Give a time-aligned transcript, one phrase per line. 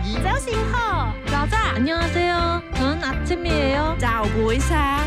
[0.00, 2.62] pagi.早醒好早早 안녕하세요.
[2.74, 3.96] 저는 아침이에요.
[3.98, 5.04] 早不sáng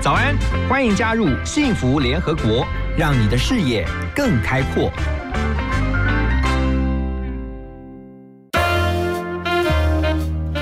[0.00, 0.34] 早安，
[0.68, 4.90] 欢迎加入幸福联合国，让你的视野更开阔。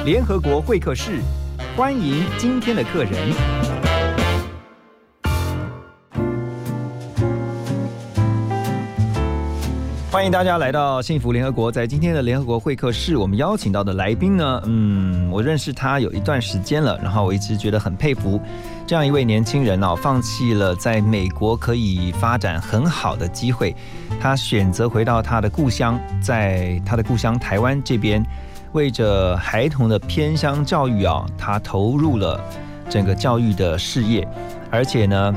[0.05, 1.21] 联合国会客室，
[1.77, 3.74] 欢迎今天的客人。
[10.16, 11.70] 欢迎大家来到幸福联合国。
[11.70, 18.40] 在今天的联合国会客室，我们邀请到的来宾呢，嗯，我认识他有一段时间了，然后我一直觉得很佩服
[18.88, 23.76] 这样一位年轻人哦，放弃了在美国可以发展很好的机会，
[24.18, 28.26] 他选择回到他的故乡，在他的故乡台湾这边，
[28.72, 32.40] 为着孩童的偏乡教育啊，他投入了
[32.90, 34.26] 整个教育的事业，
[34.72, 35.36] 而且呢，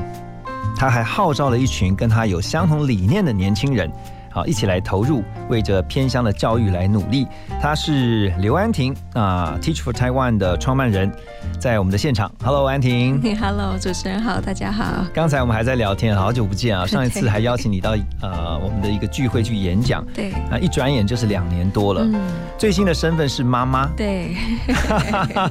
[0.77, 3.91] 他还号召了一群跟他有相同理念的年轻人。
[4.31, 7.27] 好，一起来投入，为着偏乡的教育来努力。
[7.61, 11.11] 他是刘安婷啊，Teach for Taiwan 的创办人，
[11.59, 12.31] 在我们的现场。
[12.43, 13.21] Hello，安婷。
[13.37, 15.05] Hello，主持人好，大家好。
[15.13, 16.85] 刚才我们还在聊天，好久不见啊！
[16.87, 22.01] 上一次还邀请你到呃我们的一个聚会去演讲，对，啊，一转眼就是两年多了。
[22.03, 22.19] 嗯，
[22.57, 24.35] 最新的身份是妈妈， 对，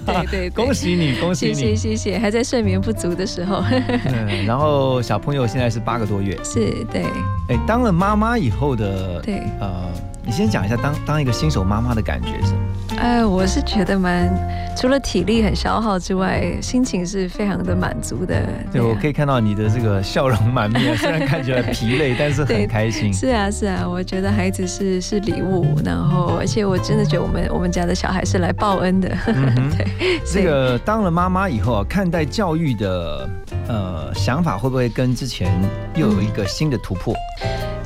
[0.07, 1.77] 对对，恭喜你，恭喜你谢谢你。
[1.77, 7.03] 谢谢，还在睡眠不足的时候，嗯，然后小朋友现在是八个多月，是对
[7.49, 9.85] 哎，当了妈妈以后的，对，呃，
[10.25, 12.55] 你先讲一下当当一个新手妈妈的感觉是？
[12.97, 14.29] 哎，我是觉得蛮，
[14.77, 18.43] 除了体力很消耗之外，心情是非常的满足的。
[18.73, 23.13] 对，我啊可以看到你的这个笑容满面，虽然看起来疲累， 但是很开心。
[23.13, 29.87] 是啊，是啊，我觉得孩子是是礼物，然后而且我真的觉得我们我们家的小孩是来报恩的，嗯 对，
[30.25, 33.29] 这个当了妈妈以后啊，看待教育的
[33.69, 35.53] 呃想法会不会跟之前
[35.95, 37.15] 又有一个新的突破？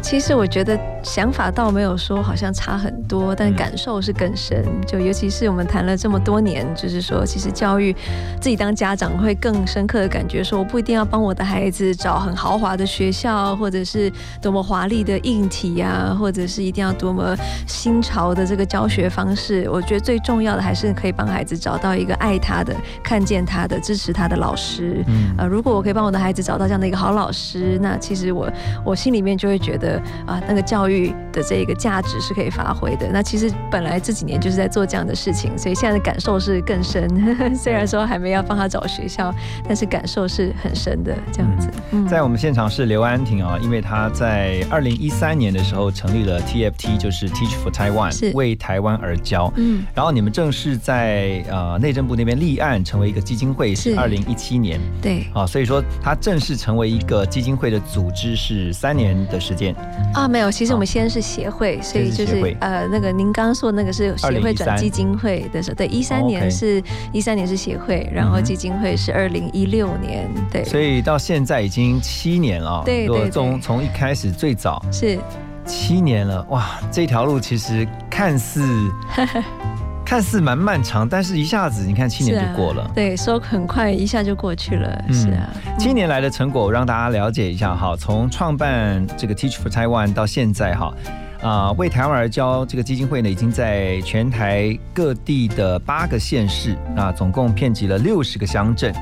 [0.00, 4.64] 其实我觉得想法倒没有说好像差很多，但嗯感受是更深。
[4.86, 7.92] 就尤其是我们谈了这么多年，就是说，其实教育
[8.40, 17.36] 自己当家长会更深刻的感觉，说我不一定要帮我的孩子找很豪华的学校，或者是多么华丽的硬体啊，或者是一定要多么
[17.66, 19.68] 新潮的这个教学方式。
[19.70, 25.04] 我觉得最重要的还是可以帮孩子找到一个爱他的、看见他的、支持他的老师。
[25.08, 28.50] 嗯呃，如果我可以帮我的孩子找到这样的一个好老师，那其实我
[28.84, 30.91] 我心里面就会觉得啊、那个教育
[31.32, 33.08] 的这个价值是可以发挥的。
[33.12, 37.08] 那其实本来这几年就是在做这样的事情，所以现在的感受是更深。
[37.56, 39.34] 虽然说还没要帮他找学校，
[39.66, 41.68] 但是感受是很深的，这样子。
[41.92, 47.72] 嗯在我们现场是刘安婷啊，因为她在二零一三年的时候成立了 TFT，就是 Teach for
[48.12, 49.52] 是 Taiwan，为台湾而教。
[49.56, 59.74] 嗯然后你们正式在呃内政部那边立案成为一个基金会，是是二零一七年对啊，所以说它正式成为一个基金会的组织是三年的时间。
[60.12, 66.82] 啊，没有，其实我们先是协会，所以就是是呃，那个您刚刚说的那个是协会转基金会的时候，对，一三哦年是
[67.12, 75.18] 一三年是协会，然后基金会是二零一六年，对，所以到现在已经七年了对对对从从一开始最早是。
[75.64, 78.90] 七年了，哇，这条路其实看似
[80.12, 82.86] 看似蛮漫长，但是一下子你看七年就过了。
[82.94, 87.96] 对，说很快一下就过去了，嗯是啊，七年来的成果，我让大家了解一下哈。
[87.96, 90.92] 从创办这个 Teach for Taiwan 到现在哈，
[91.40, 98.94] 啊、为台湾而教这个基金会呢，已经在全台各地的八个县市，啊，总共遍及了六十个乡镇，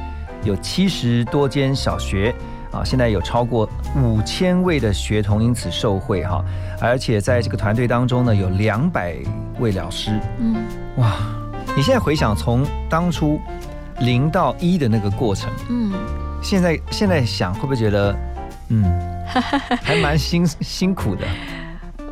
[0.45, 2.33] 有七十多间小学。
[2.73, 6.45] 啊，现在有超过五千位的学童因此受惠哈，
[6.81, 9.17] 而且在这个团队当中呢，有两百
[9.59, 10.57] 位老师，嗯，
[10.97, 11.17] 哇！
[11.77, 13.41] 你现在回想从当初
[14.01, 15.93] 零到一的那个过程，嗯，
[16.43, 18.17] 现在现在想会不会觉得，
[18.69, 18.85] 嗯，
[19.83, 21.25] 还蛮辛 辛苦的？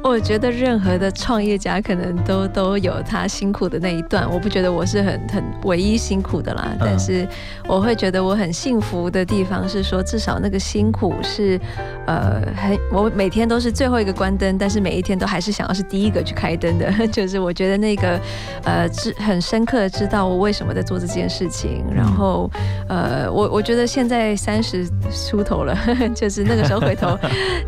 [0.03, 7.29] 我觉得任何的创业家可能都都有他辛苦的那一段，我不觉得我是很很唯一辛苦的啦，但是
[7.67, 11.61] 我会觉得我很幸福的地方是说，至少那个辛苦是，
[12.07, 18.21] 呃，很我每天都是最后一个关灯，但是每一天都还是想要是第一个去开灯的， 就是我觉得那个
[18.65, 22.51] 呃知很深刻的知道我为什么在做这件事情，然后
[22.89, 24.89] 呃我我觉得现在三十
[25.29, 25.77] 出头了，
[26.15, 27.19] 就是那个时候回头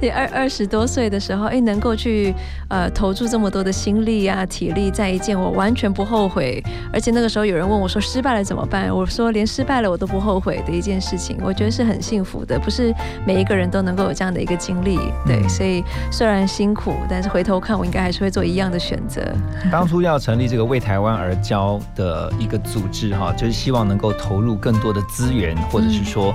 [0.01, 2.20] 也 二二十多岁的时候，哎，能够去
[2.69, 6.63] 呃投注这么多的心力啊、体力在一件我完全不后悔，
[6.93, 8.95] 而且那个时候有人问我说失败了怎么办？
[8.95, 12.95] 我说连失败了我都不后悔的一件事情，我觉得是很幸福的，不是
[13.27, 14.99] 每一个人都能够有这样的一个经历。
[15.27, 19.23] 对，嗯所以虽然辛苦，但是回头看我应该还是会做一样的选择。
[19.71, 26.35] 当初要成立这个为台湾而教的一个组织哈，就是希望能够投入更多的资源，或者是说，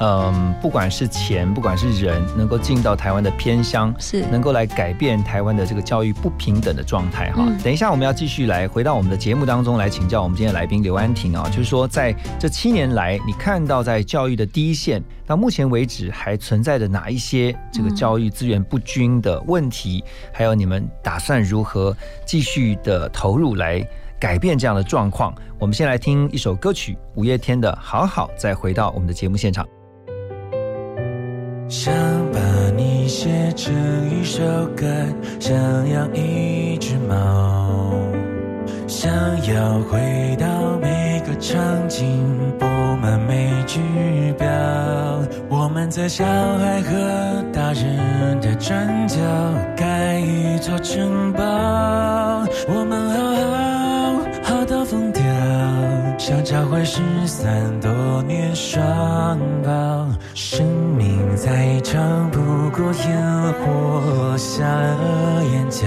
[0.00, 7.44] 嗯，不管是钱，不管是人，能够进到台湾的偏乡，是，能够来改变台湾的这个教育不平等的状态哈。
[7.64, 21.94] 等一下我们要继续来回到我们的节目当中来请教我们今天的来宾刘安婷啊，就是说在这七年来，你看到在教育的第一线，到目前为止还存在着哪一些这个教育资源不均的问题，还有你们打算如何
[22.24, 23.84] 继续的投入来
[24.20, 25.34] 改变这样的状况？
[25.58, 29.66] 我们先来听一首歌曲，五月天的《好好》，再回到我们的节目现场。
[33.06, 33.72] 你写成
[34.10, 34.42] 一首
[34.76, 34.84] 歌，
[35.38, 35.54] 想
[35.88, 37.94] 养一只猫，
[38.88, 39.08] 想
[39.46, 42.04] 要回到每个场景，
[42.58, 42.66] 布
[43.00, 43.78] 满每句
[44.36, 44.48] 标。
[45.48, 49.20] 我们在小孩和大人的转角
[49.76, 51.44] 盖一座城堡，
[52.66, 53.35] 我们好，
[56.26, 57.46] 想找回失散
[57.80, 60.08] 多年双胞。
[60.34, 60.66] 生
[60.98, 62.40] 命再长，不
[62.70, 65.86] 过烟火下了眼角；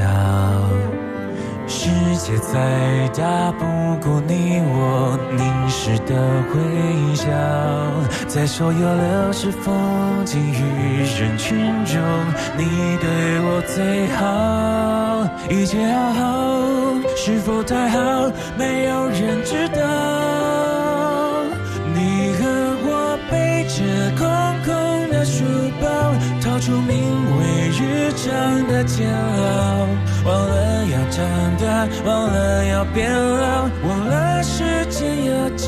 [1.67, 3.65] 世界再大，不
[4.01, 6.15] 过你我凝视的
[6.55, 7.27] 微笑。
[8.25, 11.99] 在所有流逝风景与人群中，
[12.57, 12.63] 你
[13.01, 15.27] 对我最好。
[15.53, 16.61] 一切好好，
[17.17, 18.31] 是否太好？
[18.57, 20.28] 没有人知道。
[25.29, 25.45] 书
[25.79, 25.87] 包，
[26.41, 26.97] 掏出名
[27.37, 29.87] 为日常的煎熬，
[30.25, 31.17] 忘了要长
[31.59, 35.67] 大，忘了要变老，忘了时间要教。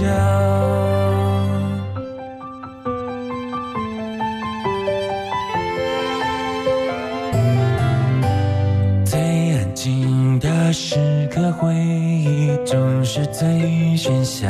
[9.06, 9.20] 最
[9.56, 13.48] 安静的时刻，回忆总是最
[13.96, 14.50] 喧嚣。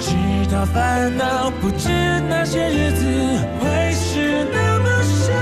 [0.00, 0.10] 知
[0.52, 1.88] 道烦恼，不知
[2.28, 3.04] 那些日子
[3.60, 5.32] 会是那么少。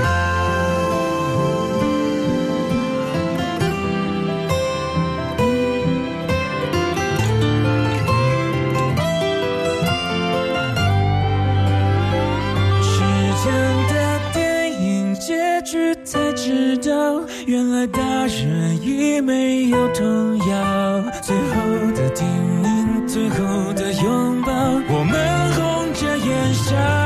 [12.81, 12.93] 时
[13.43, 13.51] 间
[13.89, 13.93] 的
[14.33, 21.03] 电影结局才知道，原来大人已没有童谣。
[25.03, 27.02] 我们红着眼笑，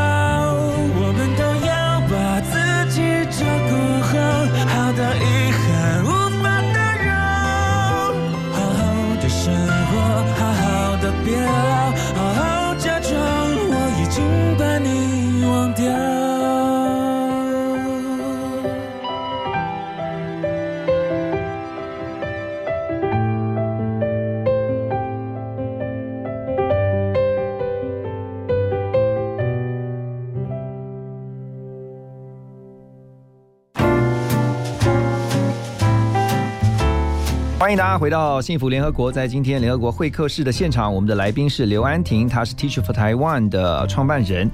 [37.98, 39.12] 回到幸福联合国。
[39.12, 44.50] 在今天联合国会客室的现场，我们的来宾是刘安婷，她是 Teach for Taiwan 的创办人，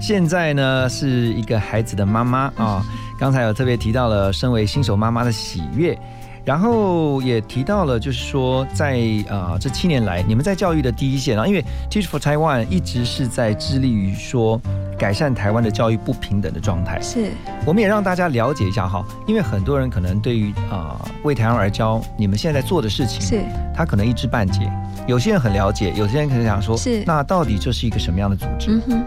[0.00, 2.84] 现在呢是一个孩子的妈妈啊。
[3.18, 5.98] 刚才有特别提到了身为新手妈妈的喜悦，
[6.44, 14.60] 然后也提到了就是说，在啊这七年来，你们在教育的第一线啊，因为 Teach for Taiwan 一直是在致力于说。
[14.96, 17.32] 改善台湾的教育不平等的状态，是
[17.66, 24.70] 我们也让大家了解一下哈，因为很多人可能对于啊为台湾而教，你们现在在做的事情，是他可能一知半解，
[25.08, 28.70] 有些人很了解，有些人可能想说，是那到底这是一个什么样的组织？
[28.70, 29.04] 嗯哼。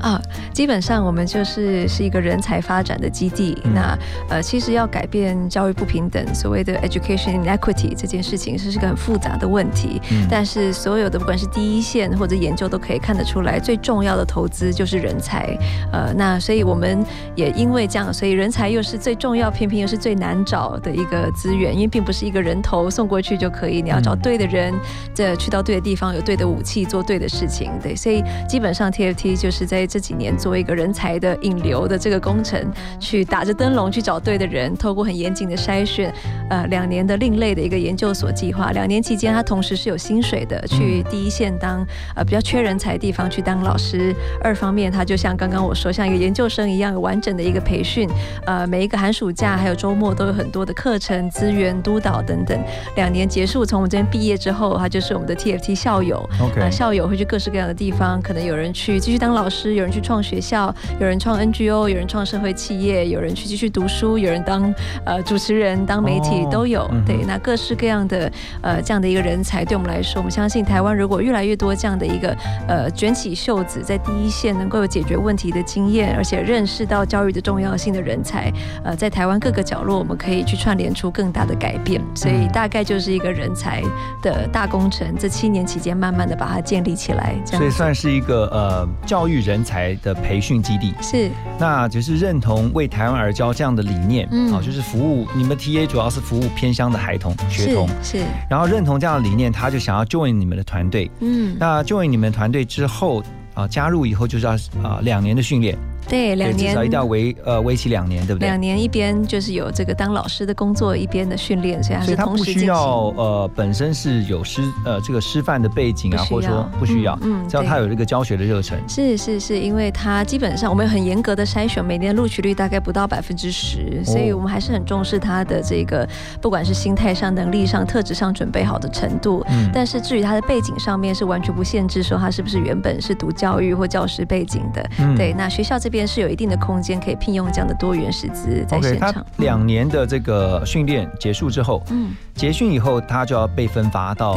[0.00, 0.20] 啊，
[0.52, 3.56] 基本上我们就是是一个人才发展的基地。
[3.74, 10.00] 那呃，其实要改变教育不平等，所谓的 education inequity 这件事情，是是个很复杂的问题。
[10.28, 15.56] 但是所有的不管是第一线或者研究都可以看得出来，最重要的投资就是人才。
[15.92, 24.74] 呃，那所以我们也因为这样，所以人才又是最重要，偏偏又是最难找的一个资源，因为并不是一个人头送过去就可以，你要找对的人，
[25.14, 27.70] 这去到对的地方，有对的武器，做对的事情。
[27.82, 29.69] 对，所以基本上 TFT 就是。
[29.70, 32.60] 在这几年做一个人才的引流的这个工程，
[32.98, 36.12] 去打着灯笼去找对的人，透过很严谨的筛选，
[36.48, 41.86] 呃，两年的另类的一个研究所计划，两年期间他同时是有薪水的，去第一线当
[42.16, 44.12] 呃比较缺人才的地方去当老师。
[44.42, 48.08] 二方面，他就像刚刚我说，像一个研究生一样，有完整的一个培训，
[48.46, 52.58] 呃，每一个寒暑假还有周末都有很多的课程资源督导等等。
[52.96, 56.28] 两年结束，从我们这边毕业之后，他就是我们的 TFT 校友。
[56.40, 64.72] OK，校友会去各式各样的地方，可能有人去继续当老师，有人去创学校，有人创 NGO，有人创社会企业，有人去继续读书，有人当
[65.04, 66.90] 呃主持人、当媒体都有。
[67.06, 68.30] 对，那各式各样的
[68.62, 72.36] 呃这样的一个人才，对我们来说，我们相信台湾如果越来越多这样的一个
[72.68, 78.52] 呃卷起袖子在第一线能够有解决问题的经验，而且认识到教育的重要性的人才，
[78.84, 82.00] 呃，在台湾各个角落，我们可以去串联出更大的改变。
[82.14, 83.82] 所以大概就是一个人才
[84.22, 87.60] 的大工程，这七年期间慢慢的把它建立起来，这样。
[87.60, 90.94] 所以算是一个呃教育人才的培训基地。
[91.02, 98.22] 是，那就是认同为台湾而教这样的理念，嗯，啊，就是服务你们 TA 主要是服务偏乡的孩童学童，是。
[98.48, 103.22] 然后认同这样的理念，他就想要 join 你们的团队，嗯，那 join 你们团队之后。
[103.52, 104.52] 啊，加入以后就是要
[104.88, 105.76] 啊两年的训练。
[106.10, 108.48] 对，两年至少一定要为呃为期两年，对不对？
[108.48, 112.54] 两年一边就是有这个当老师的工作，一边的训练，所以是同时进行。
[112.54, 112.84] 不需要
[113.16, 118.78] 呃本身是有师呃这个师范的背景啊，或者说不需要，嗯，只要他有这个教学的热忱。
[118.88, 126.08] 是是是，因为他基本上我们很严格的筛选，每年录取率大概不到百分之十，所以我们还是很重视他的这个
[126.40, 129.44] 不管是心态上、能力上、特质上准备好的程度。
[129.48, 134.90] 嗯，但是至于他的背景上面是完全不限制，说他是不是原本是读教育或教师背景的。
[134.98, 136.80] 嗯，对，那学校这边是有一定的空。
[136.80, 139.14] 间可以聘用这样的多元师资在现场。
[139.36, 142.14] 两年的这个训练结束之后，嗯。
[142.34, 144.34] 结训以后，他就要被分发到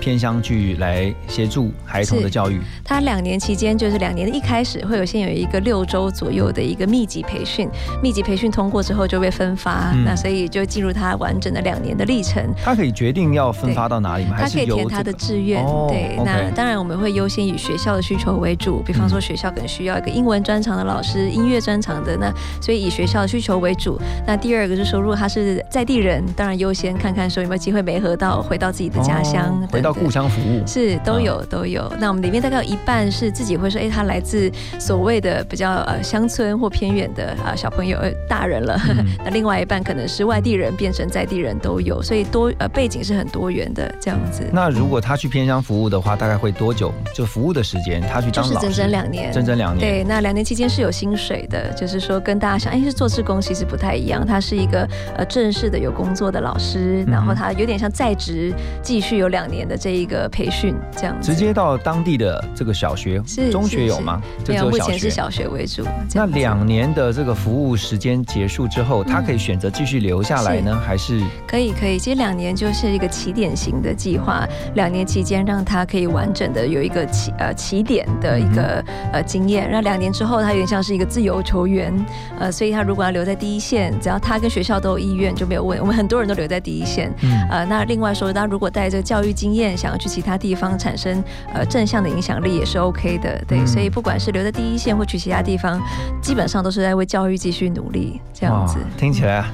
[0.00, 2.60] 偏乡去来协助孩童的教育。
[2.82, 7.68] 他两年期间，就是两年的一开始会有先有一个六周左右的一个密集培训，
[8.02, 12.44] 密集培训通过之后就被分发，那所以就进入他完整的两年的历程。
[12.64, 14.34] 他可以决定要分发到哪里吗？
[14.36, 15.64] 他可以填他的志愿。
[15.86, 23.96] 对，那当然我们会优先以学校的需求为主，比方说学校可能需要一个英文专长的老师，音乐专长的，那所以以学校的需求为主。
[24.26, 27.44] 那第二个是说，如果他是在地人，当然优先看看说。
[27.44, 29.60] 有没有机会没合到回到自己的家乡？
[29.70, 31.92] 回到故乡服务是都有都有。
[32.00, 38.80] 那我们里面大概有一半是自己会说，哎，他来自所谓的比较呃乡村或偏远的啊小朋友呃大人了。
[39.22, 44.42] 那另外一半可能是外地人变成在地人都有，所以多呃背景是很多元的这样子。
[44.50, 46.90] 那如果他去偏乡服务的话，大概会多久？
[47.12, 49.80] 就服务的时间，他去当就是整整两年，整整两年。
[49.86, 54.24] 对，那两年期间是有薪水的，就是说跟大家想，哎，是做志工其实不太一样。
[54.24, 63.20] 他是一个呃正式的有工作的老师，然后他有点像在职继续有两年的这一个培训，这样直接到当地的这个小学、
[63.50, 64.22] 中学有吗？
[64.46, 65.84] 没有，目前是小学为主。
[66.14, 71.20] 那两年的这个服务时间结束之后，他可以选择继续留下来呢，还是？
[71.46, 71.98] 可以，可以。
[71.98, 79.68] 其实两年就是一个起点型的计划，两年期间让他可以完整的有一个起呃起点的一个呃经验。
[79.70, 81.90] 那两年之后，他有点像是一个自由球员，
[82.38, 85.80] 呃，所以他如果要留在第一线，只要他跟学校都有意愿就没有问。
[85.80, 87.10] 我们很多人都留在第一线，
[87.50, 87.94] 呃，那另。
[87.94, 91.22] 另外说，他如果带着教育经验，想要去其他地方产生
[91.54, 93.40] 呃正向的影响力，也是 OK 的。
[93.46, 95.80] 对，所以不管是留在第一线或去其他地方，
[96.20, 98.20] 基本上都是在为教育继续努力。
[98.32, 99.44] 这样子听起来。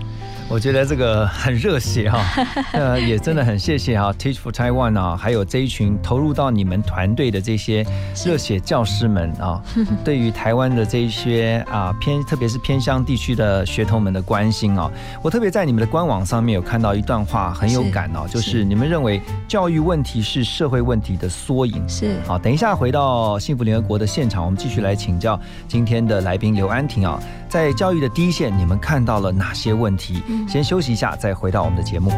[0.50, 2.21] 我觉得这个很热血哈，
[2.75, 7.87] 呃，也真的很谢谢哈，Teach for Taiwan 啊，还有这一群投入到你们团队的这些
[8.26, 9.62] 热血教师们啊，
[10.04, 14.90] 对于台湾的这一些啊偏，特别是偏乡地区的学童们的关心啊，
[15.23, 21.88] 我特别在你们的官网上面有看到一段话，很有感哦，就是你们认为教育问题是社会问题的缩影。
[21.88, 30.23] 是，好，等一下回到幸福联合国的现场，我们继续来请教今天的来宾刘安婷啊，在教育的第一线，你们看到了哪些问题？
[30.49, 32.09] 先休息一下，再回到我们的节目。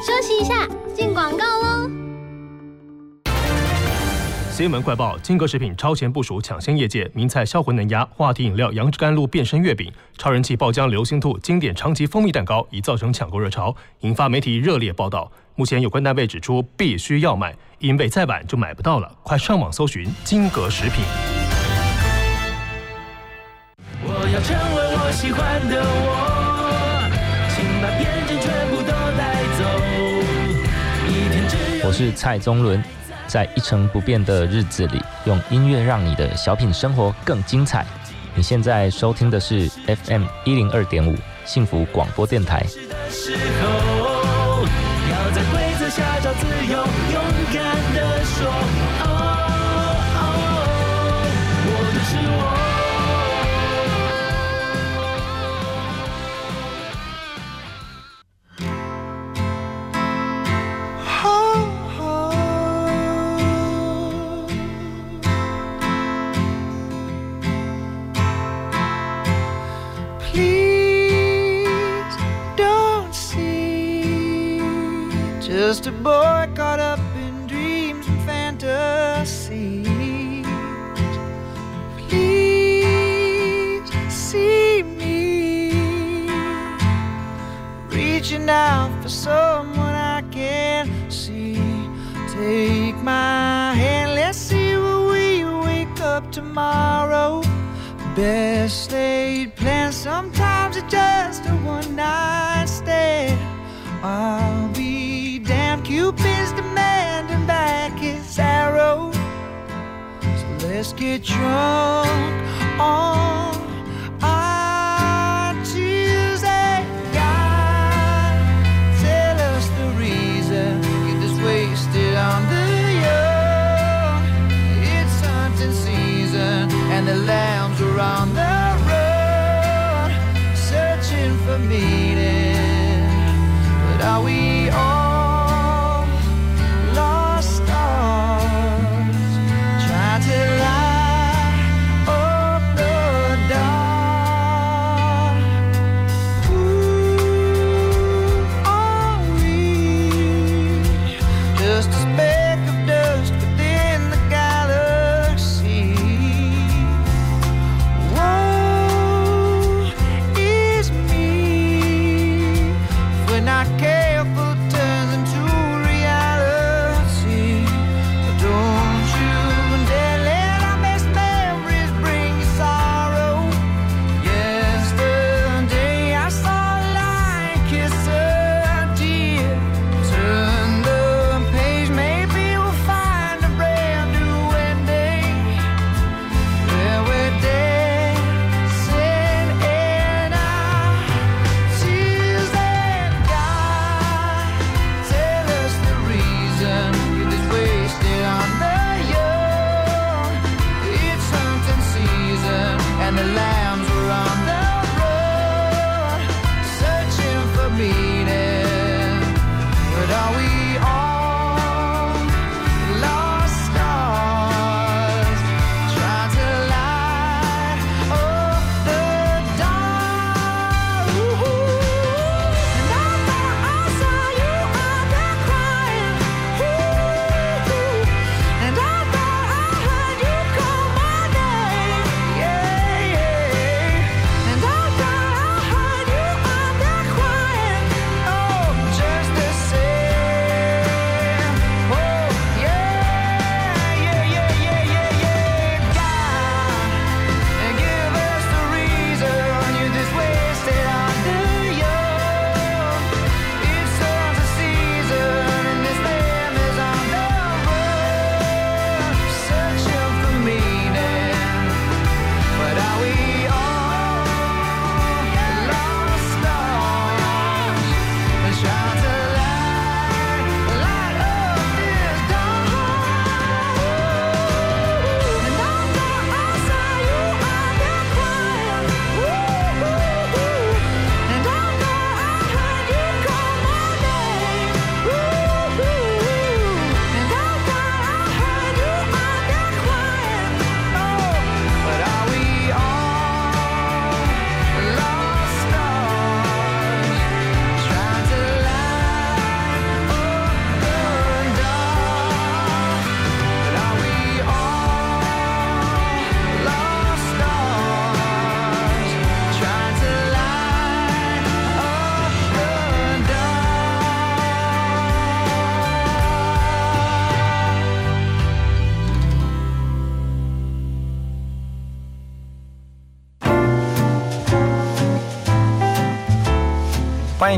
[0.00, 1.90] 休息一下，进广告喽。
[4.52, 7.10] 新闻快报：金格食品超前部署，抢先业界。
[7.12, 15.32] 名菜销魂能压，话题饮料杨枝甘露变身月饼，超人气爆浆流星兔，经典长崎蜂蜜蛋糕，已造成抢购热潮，引发媒体热烈报道。
[15.58, 19.12] 目前有关单位指出，必须要买，因为再晚就买不到了。
[19.24, 21.04] 快上网搜寻金格食品。
[24.00, 27.10] 我要成为我喜欢的我，
[27.50, 29.64] 请把边界全部都带走。
[31.88, 32.80] 我是蔡宗伦，
[33.26, 37.84] 在一成不变的日子里，用音乐让你的小品生活更精彩。
[38.36, 39.68] 你现在收听的是
[40.04, 42.64] FM 一零二点五幸福广播电台。
[45.30, 46.78] 在规则下找自由，
[47.12, 49.37] 勇敢地说。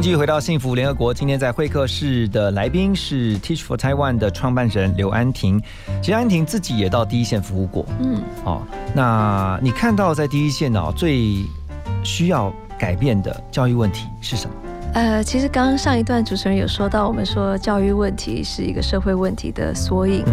[0.03, 5.61] 继续回到幸福联合国，今天在会客室的来宾是 Teach for Taiwan 的创办人刘安婷。
[6.01, 8.63] 其实安婷自己也到第一线服务过，嗯，哦，
[8.95, 11.45] 那你看到在第一线哦，最
[12.03, 14.55] 需要改变的教育问题是什么？
[14.95, 20.25] 呃，其实刚刚上一段主持人有说到，我们说教育问题是一个社会问题的缩影。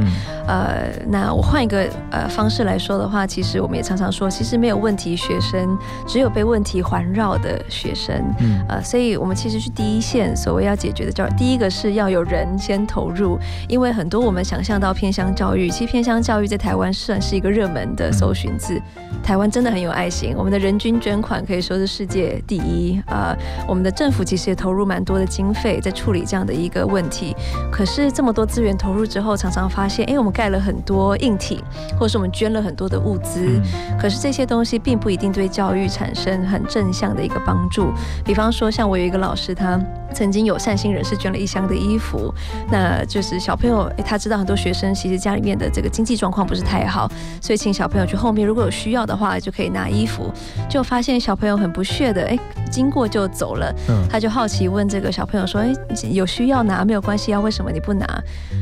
[0.48, 8.16] 呃，那我换一个呃方式来说的话，其实我们也常常说，其实没有问题学生，只有被问题环绕的学生。
[8.40, 18.82] 嗯呃，所以我们其实去第一线，所谓要解决的教育，第一个是要有人先投入，因为很多我们想象到偏乡教育，其实偏乡教育在台湾算是一个热门的搜寻字。
[19.22, 23.02] 台湾真的很有爱心，我们的人均捐款可以说是世界第一。
[23.08, 23.36] 呃，
[23.68, 27.36] 我们的政府其实也投入蛮多的经费在处理这样的一个问题。
[27.70, 37.92] 可是这么多资源投入之后，常常发现，哎，我们盖了很多硬体，或者是我们捐了很多的物资，嗯可是这些东西并不一定对教育产生很正向的一个帮助。
[38.24, 39.80] 比方说，像我有一个老师，他
[40.14, 42.32] 曾经有善心人士捐了一箱的衣服，
[42.72, 47.10] 那就是小朋友，诶他知道很多学生其实家里面的这个经济状况不是太好，
[47.42, 50.32] 所以请小朋友去后面，如果有需要的话，就可以拿衣服。
[50.70, 52.38] 就发现小朋友很不屑的，哎，
[52.70, 53.74] 经过就走了。
[53.90, 55.74] 嗯他就好奇问这个小朋友说：“哎，
[56.12, 57.40] 有需要拿没有关系啊？
[57.40, 58.06] 为什么你不拿？”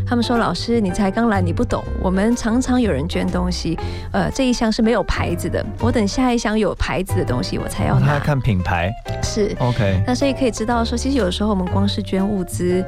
[0.08, 1.84] 他们说：“老师，你才刚来，你不懂。
[2.02, 3.78] 我们常常有人捐东西，
[4.12, 8.06] 呃，这一箱是没有牌子的，我等下一箱有牌子的东西我才要拿。
[8.06, 12.84] 哦他看品牌是，，OK，那所以可以知道说，其实有的时候我们光是捐物资，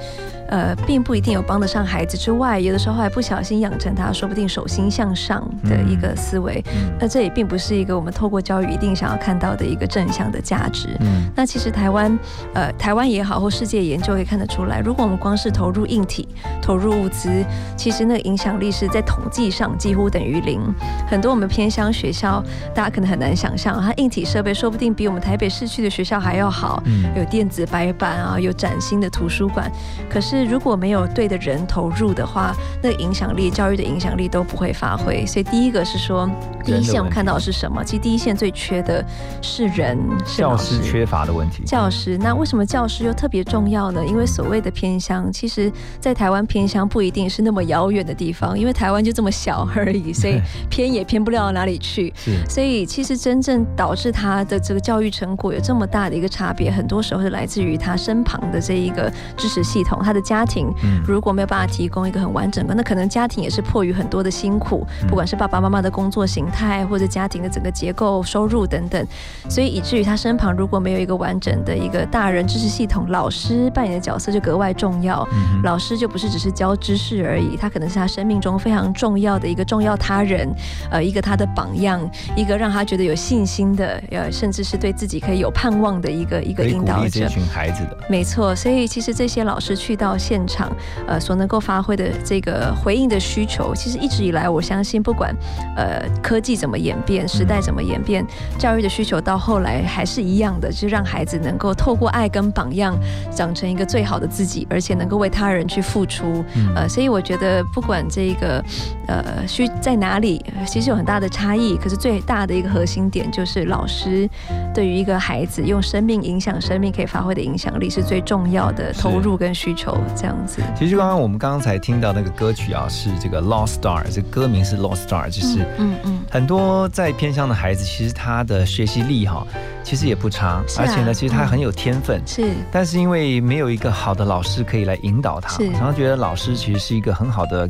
[0.47, 6.63] 呃，并不一定有帮得上孩子之外，有的时候还不小心养成他说不定手心向上的一个思维。
[6.67, 10.87] 嗯那这也并不是一个我们透过教育一定想要看到的一个正向的价值。
[11.01, 12.17] 嗯那其实台湾，
[12.53, 16.27] 呃，台湾也好，或世界研究可以看得出来，如果我们光是投入硬体、
[16.61, 17.43] 投入物资，
[17.75, 20.61] 其实那个影响力是在统计上几乎等于零。
[21.07, 22.43] 很多我们偏乡学校，
[22.75, 29.71] 大家可能很难想象，它硬体设备说不定比我们台北市区的学校还要好，嗯有电子白板啊，有崭新的图书馆。
[30.09, 32.53] 可是如果没有对的人投入的话，
[32.83, 35.25] 那个影响力、教育的影响力都不会发挥。
[35.25, 36.29] 所以第一个是说，
[36.65, 37.83] 第一线我们看到的是什么？
[37.83, 39.03] 其实第一线最缺的
[39.41, 40.57] 是人，是教。
[40.57, 41.63] 师缺乏的问题。
[41.63, 44.03] 教师，那为什么教师又特别重要呢？
[44.05, 50.39] 因为所谓的偏乡，其实在台湾偏乡不一定是那么遥远的地方，因为台湾就这么小而已，所以
[50.69, 52.13] 偏也偏不了哪里去。
[52.49, 69.05] 所以其实真正导致他的这个教育成果有这么大的一个差别，很多时候是来自于他身旁的这一个支持系统，他的家庭嗯如果没有办法提供一个很完整的，那可能家庭也是迫于很多的辛苦，嗯不管是爸爸妈妈的工作形态，或者家庭的整个结构、收入等等，
[69.49, 75.27] 所以以至于他身旁如果没有一个完整的一个大人支持系统，老师扮演的角色就格外重要。
[75.63, 80.49] 老师就不是只是教知识而已，他可能是他生命中非常重要的一个重要他人，
[80.91, 81.99] 呃，一个他的榜样，
[82.35, 87.27] 一个让他觉得有信心的，呃，甚至是对自己可以有盼望的一个一个引导者鼓励这。
[87.27, 87.97] 群孩子的。
[88.09, 90.71] 没错，所以其实这些老师去到现场，
[91.07, 95.35] 呃，所能够发挥的这个回应的需求，其实一直以来，我相信不管
[95.75, 98.25] 呃科技怎么演变，时代怎么演变，
[98.57, 102.97] 教育的需求到后来还是一样的，就是让孩子能够透过爱跟榜样，
[103.35, 106.43] 长成一个最好的自己，而且能够为他人去付出。
[106.55, 108.63] 嗯呃，所以我觉得不管这个
[109.07, 114.29] 呃需在哪里，呃其实有很大的差异，可是最大的一个核心点就是老师
[114.73, 120.61] 对于一个孩子用生命影响生命可以发挥的影响力是最重要的投入跟需求，这样子。
[120.77, 129.45] 其实刚刚我们刚刚才听到那个歌曲啊，是这个 Lost Star，这个歌名是 Lost Star，就是嗯嗯，很多在偏乡的孩子，其实他的学习力哈，
[129.83, 132.21] 其实也不差，啊而且呢，其实他很有天分。
[132.25, 137.67] 是但是因为没有一个好的老师可以来引导他，是常常觉得老师其实是一个很好的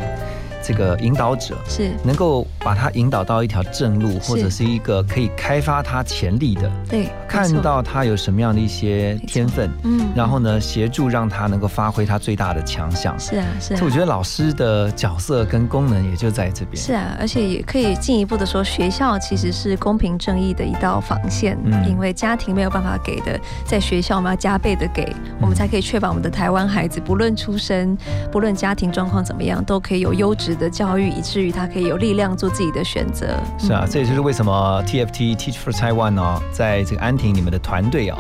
[0.67, 13.17] 这个引导者，是，能够把他引导到一条正路，或者是一个可以开发他潜力的，对，看，到他有什么样的一些天分，嗯然后呢，协助让他能够发挥他最大的强项。
[13.19, 13.97] 是啊是啊所以我。
[13.97, 16.77] 觉得老师的角色跟功能也就在这边。
[16.77, 27.97] 是啊，而且也可以进一步的说，学校其实是公平正义的一道防线，嗯因为家庭没有办法给的，在学校我们要加倍的给，我们才可以确保我们的台湾孩子，不论出身，
[28.31, 33.27] 不论家庭状况怎么样，都可以有优质的教育，以至于他可以有力量做自己的选择。
[33.57, 38.17] 是啊，嗯这也就是为什么 TFT Teach for Taiwan 哦，在这个安婷你们的团队啊、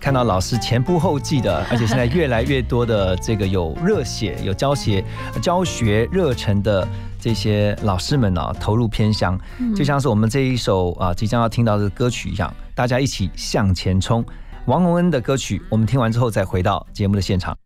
[0.00, 5.04] 看到老师前仆后继的， 而且现在越来越多的这个有热血、有教学、
[5.40, 6.86] 教学热忱的
[7.20, 14.24] 这些老师们啊，投入偏乡，嗯就像是我们这一首啊即将要听到的歌曲一样，大家一起向前冲。
[14.66, 17.56] 王洪恩的歌曲，我们听完之后再回到节目的现场。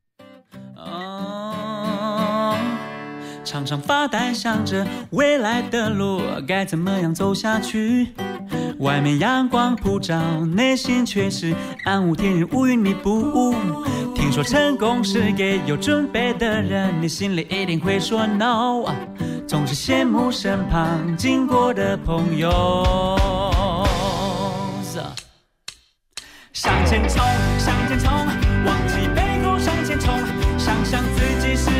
[3.46, 8.08] 常常发呆，想着未来的路该怎么样走下去。
[8.80, 11.54] 外面阳光普照，内心却是
[11.84, 13.54] 暗无天日，乌云密布。
[14.14, 18.84] 听说成功是给有准备的人，你心里一定会说 no。
[19.46, 22.84] 总是羡慕身旁经过的朋友。
[26.52, 27.22] 向前冲，
[27.58, 28.10] 向前冲，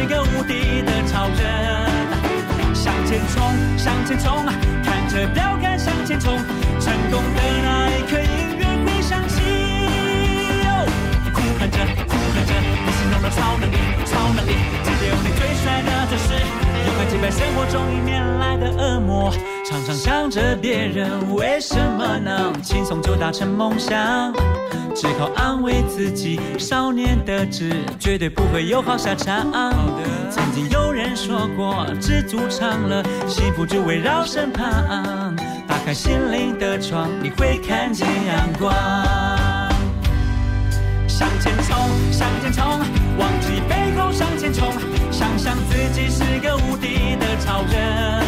[0.07, 1.87] 个无敌的超人。
[2.75, 3.43] 向前冲，
[3.77, 4.45] 向前冲，
[4.85, 6.37] 看着标杆向前冲，
[6.81, 8.19] 成功的那一刻
[13.31, 14.53] 超能力，超能力，
[14.85, 16.35] 只有你最帅的姿势。
[17.09, 19.33] 击败生活中迎面来的恶魔，
[19.65, 24.33] 常常想着别人为什么能轻松就达成梦想，
[24.93, 29.47] 只靠安慰自己，少年得志绝对不会有好下场。
[30.31, 35.37] 曾经有人说过，知足常乐，幸福就围绕身旁。
[35.69, 39.36] 打开心灵的窗，你会看见阳光。
[41.17, 41.75] 向前冲，
[42.13, 42.63] 向前冲，
[43.17, 44.71] 忘记背后向前冲。
[45.11, 48.23] 想象自己是个无敌的超人，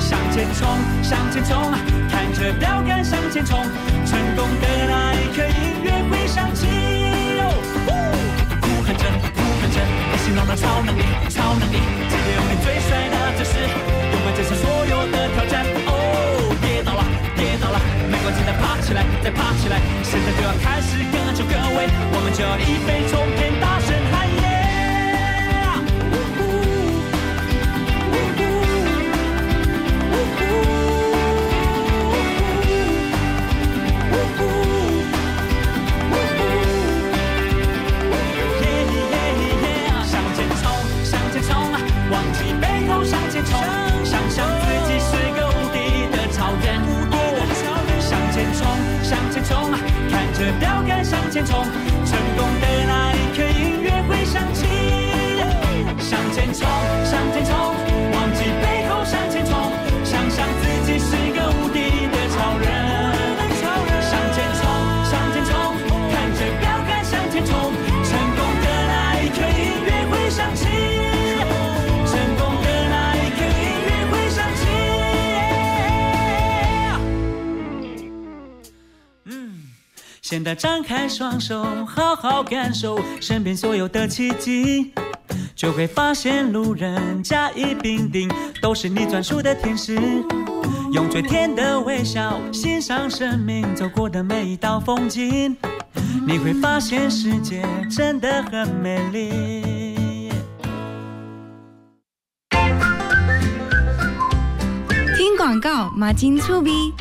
[0.00, 0.66] 向前冲，
[1.02, 1.70] 向前冲，
[2.10, 3.60] 看着标杆向前冲，
[4.06, 6.66] 成功的那一刻音乐会响起。
[7.40, 7.52] 哦
[8.62, 9.04] 呼喊着，
[9.36, 9.78] 呼喊着，
[10.10, 11.76] 你心中的超能力，超能力，
[12.08, 13.52] 今天有你最帅的姿势，
[14.12, 15.97] 勇敢接受所有的挑战。
[18.30, 24.28] 再爬起来，再爬起来，现在就要开始各就各位，我们就要一飞冲天，大声喊
[51.38, 51.62] 前冲，
[52.04, 54.66] 成功的那一刻，音乐会响起。
[56.00, 56.66] 向前冲，
[57.04, 57.87] 向前冲。
[80.30, 84.92] 现在张开双手，好好感受身边所有的奇迹，
[85.56, 89.98] 就会发现路人甲乙丙丁都是你专属的天使。
[90.92, 95.56] 用最甜的微笑欣赏生命走过的每一道风景，
[96.26, 100.30] 你会发现世界真的很美丽。
[105.16, 106.92] 听广告，马金粗逼。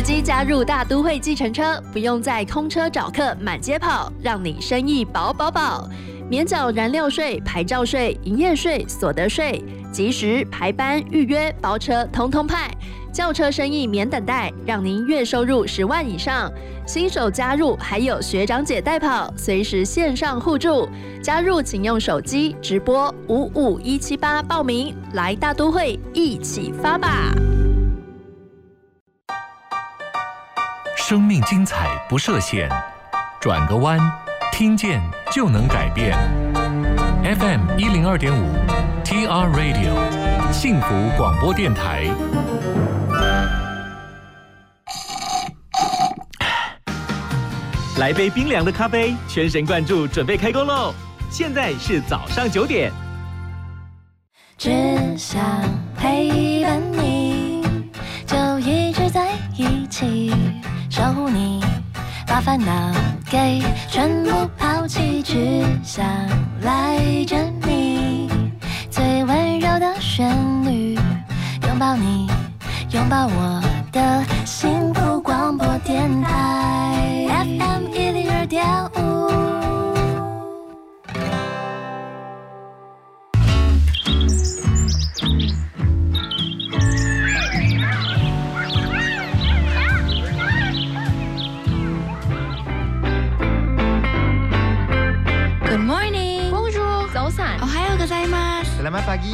[0.00, 5.88] 机加入大都会计程车，不用再空车找客满街跑，让你生意饱饱饱。
[6.28, 12.70] 免缴燃料税、牌照税、营业税、所得税，及时排班预约包车，通通派。
[13.12, 16.48] 轿车生意免等待，让您月收入十万以上。
[16.86, 20.88] 新手加入还有学长姐带跑，随时线上互助。
[21.20, 27.32] 加入请用手机直播五五一七八报名，来大都会一起发吧。
[31.10, 32.68] 生命精彩不设限，
[33.40, 33.98] 转个弯，
[34.52, 36.16] 听见就能改变。
[37.24, 38.46] FM 一零二点五
[39.02, 42.04] ，TR Radio，幸福广播电台。
[47.98, 50.94] 来杯冰凉的咖啡，全神贯注，准备开工喽！
[51.28, 52.92] 现在是早上九点。
[54.56, 54.70] 只
[55.18, 55.42] 想
[55.96, 57.64] 陪伴你，
[58.24, 60.32] 就一直在一起。
[60.90, 61.62] 守护你，
[62.26, 62.92] 把烦恼
[63.30, 66.04] 给全部抛弃，只想
[66.62, 68.28] 赖着你。
[68.90, 70.28] 最温柔的旋
[70.64, 70.96] 律，
[71.68, 72.28] 拥抱你，
[72.90, 76.89] 拥抱我的幸福广播电台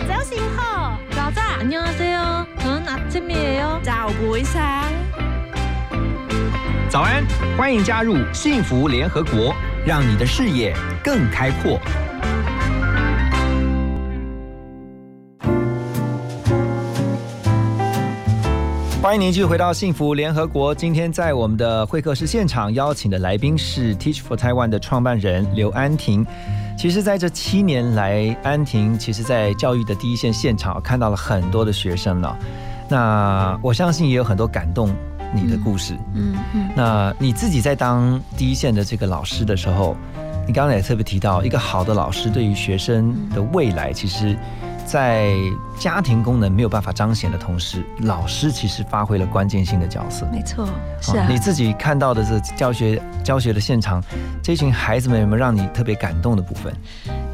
[0.08, 4.62] 早醒好，早早，안녕하세요저는아침이에요早不上。
[6.90, 7.26] 早安，
[7.58, 11.82] 欢迎加入幸福联合国，让你的视野更开阔。
[19.07, 20.75] 欢迎您继续回到幸福联合国。
[20.75, 26.27] 今天在我们的会客室现场邀请的来宾是 Teach for Taiwan 的创办人刘安婷。
[26.77, 32.37] 其实，在这七年来，安婷其实，在教育的第一线现场看到了很多的学生了。
[32.89, 34.93] 那我相信也有很多感动
[35.33, 35.97] 你的故事。
[36.13, 36.69] 嗯嗯。
[36.75, 39.97] 那你自己在当第一线的这个老师的时候，
[40.49, 44.37] 你刚刚也特别提到，一个好的老师对于学生的未来，其实。
[44.87, 45.35] 在
[45.79, 50.27] 家庭功能没有办法彰显的同时，老师其实发挥了关键性的角色。
[50.33, 50.67] 没错，
[51.03, 51.27] 是啊。
[51.29, 54.01] 你自己看到的这教学教学的现场，
[54.43, 56.73] 这群孩子们有没有让你特别感动的部分？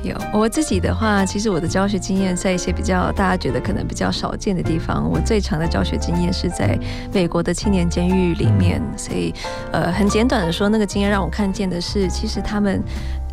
[0.03, 0.17] 有。
[0.33, 5.09] 我自己的话，其实我的教学经验在一些比较大家觉得可能比较少见的地方。
[5.09, 6.77] 我最长的教学经验是在
[7.13, 9.33] 美国的青年监狱里面，所以
[9.71, 12.83] 呃，很简短的说，那个经验让我看见的是，其实他们。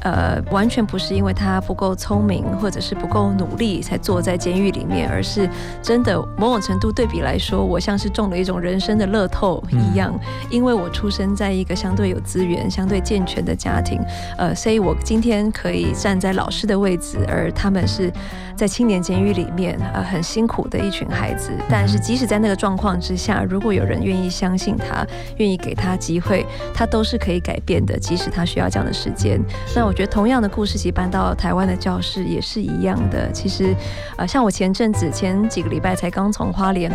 [0.01, 5.49] 呃，完全不是因为他不够聪明，或者是不够努力才坐在监狱里面，而是
[5.81, 10.17] 真的某种程度对比来说，我像是中了一种人生的乐透一样，
[10.49, 13.99] 因为我出生在一个相对有资源、相对健全的家庭，
[14.37, 18.11] 呃，所以我今天可以站在老师的位置，而他们是
[18.55, 21.51] 在青年监狱里面，呃，很辛苦的一群孩子。
[21.69, 25.05] 但是即使在那个状况之下，如果有人愿意相信他，
[25.37, 29.39] 愿意给他机会，他都是可以改变的，即使他需要这样的时间。
[29.75, 33.31] 那我觉得同样的故事，其实搬到台湾的教室也是一样的。
[33.31, 33.75] 其实，
[34.17, 36.91] 呃，像我前阵子前几个礼拜才刚从花莲。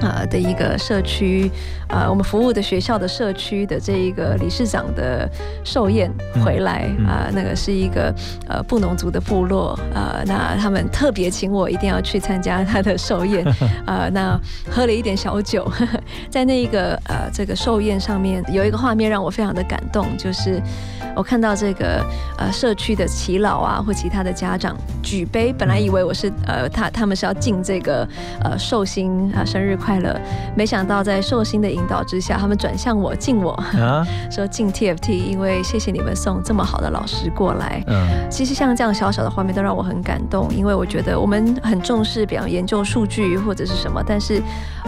[0.00, 1.50] 啊的一个社区，
[1.88, 5.28] 呃，我们服务的学校的社区的这一个理事长的
[5.64, 6.10] 寿宴
[6.44, 8.14] 回来啊，那个是一个
[8.48, 13.44] 呃布农族的部落，呃，那他们特别请我一定要去参加他的寿宴，
[13.84, 15.70] 啊，那喝了一点小酒，
[16.30, 20.62] 在那一个呃这个寿宴上面有一个画面让我非常的感动，就是
[21.16, 22.04] 我看到这个
[22.38, 28.06] 呃社区的耆老啊或其他的家长举杯，本来以为我是呃他他们是要敬这个
[28.44, 29.87] 呃寿星啊生日快。
[29.88, 30.14] 快乐，
[30.54, 33.58] 没想到在寿星的引导之下，他们转向我敬我，
[34.30, 37.82] 说敬 TFT，因为谢谢你们送这么好的老师过来。
[37.86, 44.42] 嗯，其实像这样小小的画面都让我很感动，因为我觉得我们很重视，比方研究数据或者是什么，但是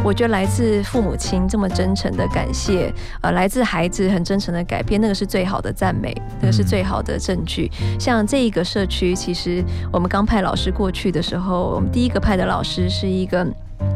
[0.05, 7.71] 我觉得来自父母亲这么真诚的感谢，呃，来自孩子很真诚的改变，那个是最好的赞美，那个是最好的证据。
[7.99, 13.47] 像这一个社区，其实我们刚派老师过去的时候，我们第一个派的老师是一个。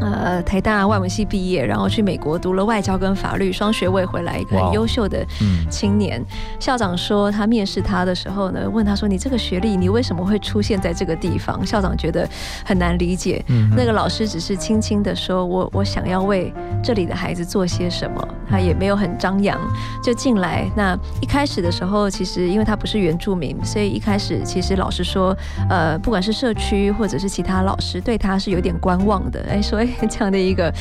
[0.01, 5.25] 呃，台大外文系毕业，然后去美国读了外交跟法律双学位，回来一个很优秀的
[5.71, 6.23] 青年。
[6.59, 12.29] 校长说他面试他的时候呢，问他说：“你这个学历，你为什么会出现在这个地方？”校长觉得
[12.65, 13.45] 很难理解。
[13.77, 19.59] 那个老师只是轻轻的说：“我我想要为这里的孩子做些什么。”他也没有很张扬
[20.03, 20.71] 就进来。
[20.77, 25.37] 那一开始的时候，其实因为他不是原住民，所以一开始其实老师说，
[25.69, 29.45] 呃，不管是社区或者是其他老师，对他是有点观望的。
[29.51, 29.74] 哎，说。
[30.09, 30.73] 这样的一个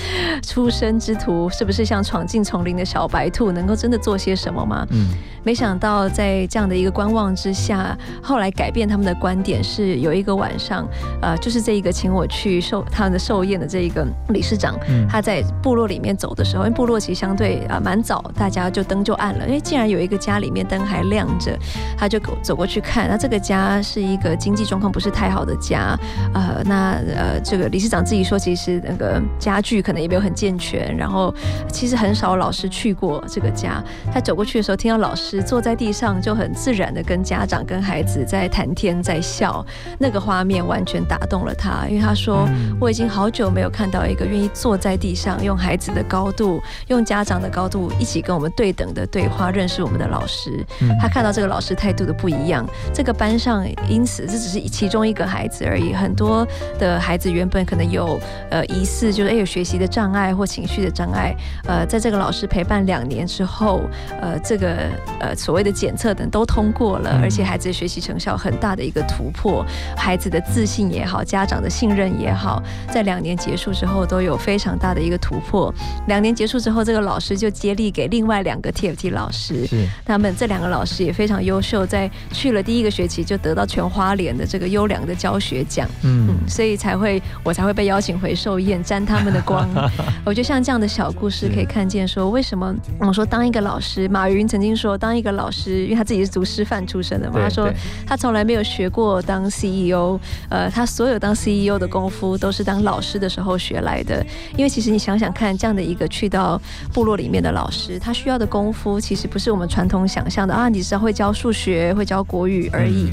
[0.41, 4.86] 出生之徒，是不是像闯进丛林的小白兔，能够真的做些什么吗？
[4.91, 5.08] 嗯，
[5.43, 10.88] 没想到在这样的一个观望之下，后来改变他们的观点是有一个晚上，
[11.21, 14.77] 呃，就是这一个请我去寿他们的寿宴的这一个理事长，
[15.10, 21.58] 他在部落里面走的时候，因为部落其实相对啊蛮早，大家就灯就暗了，因为，竟然有一个家里面灯还亮着，
[21.97, 25.97] 他就走过去看，那这个家是一个经济状况不是太好的家，
[26.34, 28.82] 呃，那呃这个理事长自己说，其实。
[28.84, 31.34] 那个家具可能也没有很健全，然后
[31.72, 33.84] 其实很少老师去过这个家。
[34.12, 39.65] 他走过去的时候，听到老师坐在地上，就很自然的跟家长、跟孩子在谈天，在笑。
[39.98, 42.48] 那个画面完全打动了他，因为他说
[42.80, 50.65] ：“我已经好久没有看到一个愿意坐在地上，用孩子的高度，用家长的高度，一起跟我们对等的对话，认识我们的老师。”
[51.00, 56.46] 他看到这个老师态度的不一样，这个班上因此这只是其中一个孩子而已，很多
[56.80, 58.19] 的孩子原本可能有
[58.50, 58.83] 呃一。
[58.93, 63.81] 四就是哎有学习的障碍或情绪的障碍，呃，在这个老师陪伴两年之后，
[64.21, 69.65] 呃，这个呃所谓的检测等都通过了，而且孩子的学习成效很大的一个突破，
[69.97, 72.62] 孩子的自信也好，家长的信任也好，
[72.93, 75.73] 在两年结束之后都有非常大的一个突破。
[76.07, 88.84] 两年结束之后，这个老师就接力给另外两个 TFT 老师，是他们这两个老师也非常优秀，在去了第一个学期就得到全花莲的这个优良的教学奖，嗯，所以才会我才会被邀请回寿宴。
[88.84, 89.65] 沾他们的光，
[90.26, 97.71] 我觉得像这样的小故事可以看见，说为什么我说当一个老师，马云曾经说当一个老师，因为他自己是读师范出身的嘛，他说
[98.06, 104.22] 他从来没有学过当 CEO，呃，他所有当 CEO 的功夫都是当老师的时候学来的。
[104.57, 106.61] 因为其实你想想看，这样的一个去到
[106.93, 113.07] 部落里面的老师，他需要的功夫其实不是我们传统想象的啊，你只要会教数学、会教国语而已，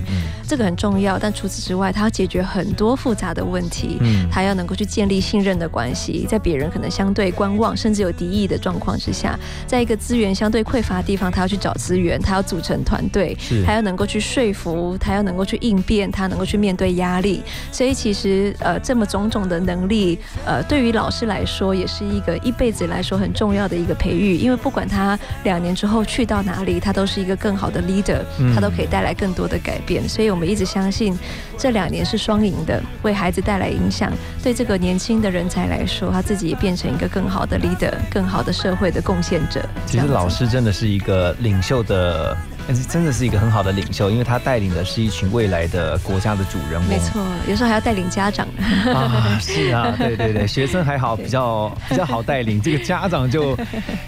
[0.48, 1.16] 这个很重要。
[1.16, 5.60] 但除此之外，他要解决很多复杂的问题，他要能够去建立信任。
[5.60, 11.98] 的关系，在别人可能相对观望，甚至有敌意的状况之下，在一个资源相对匮乏的地方，他要去找资。
[11.98, 17.42] 源，他要组成团队，他要能够去说服，他要能够去应变，他能够去面对压力。
[17.70, 24.36] 所以其实呃，这么种种的能力，呃，对于老师来说，也是一个一辈子来说很重要的一个培育。
[24.36, 28.20] 因为不管他两年之后去到哪里，他都是一个更好的 leader，
[28.54, 30.08] 他都可以带来更多的改变。
[30.08, 31.18] 所以我们一直相信
[31.58, 34.10] 这两年是双赢的，为孩子带来影响，
[34.42, 39.64] 对这个年轻的人才来说，他自己也变成一个更好的 leader，更好的社会的贡献者。
[39.86, 42.36] 其实老师真的是一个领袖的。
[42.68, 46.88] 但是真的是一个很好的领袖，因为他带领的是一群未来的国家的主人翁。
[46.88, 48.46] 没错，有时候还要带领家长。
[48.94, 52.62] 啊，是啊， 对对对，学生还好，比较比较好带领。
[52.62, 53.58] 这个家长就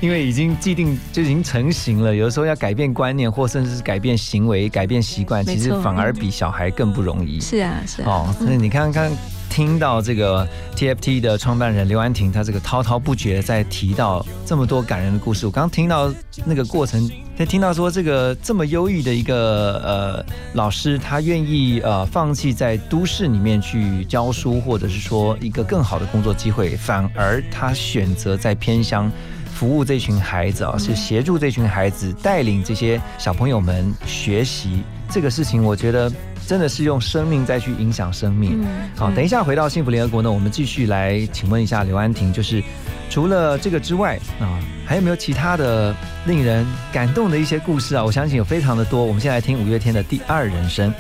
[0.00, 7.40] 因为已经既定就已经成型了，有的时候要改变观念，或甚至是改变行为、改变习惯，其实反而比小孩更不容易。
[7.40, 9.10] 是啊，是哦，所以你看看。
[9.53, 15.44] 听到这个 TFT 的创办人刘安婷，她这个滔滔不绝在提到这么多感人的故事。
[15.44, 16.11] 我刚听到
[16.46, 20.24] 那个过程，在听到说这个这么优异的一个呃
[20.55, 29.12] 老师，他愿意呃放弃在都市里面去教书，或者是说一个更好的工作机会，反而他选择在偏乡
[29.53, 36.11] 服务这群孩子啊，是协助这群孩子带领这些小朋友们学习这个事情，我觉得。
[36.47, 38.64] 真的是用生命再去影响生命。
[38.97, 42.62] 好，等一下回到幸福联合国呢，我们继续来请问一下刘安婷，就是
[43.09, 45.95] 除了这个之外啊，还有没有其他的
[46.26, 48.05] 令人感动的一些故事啊？
[48.05, 49.05] 我相信有非常的多。
[49.05, 50.90] 我们先来听五月天的《第二人生》。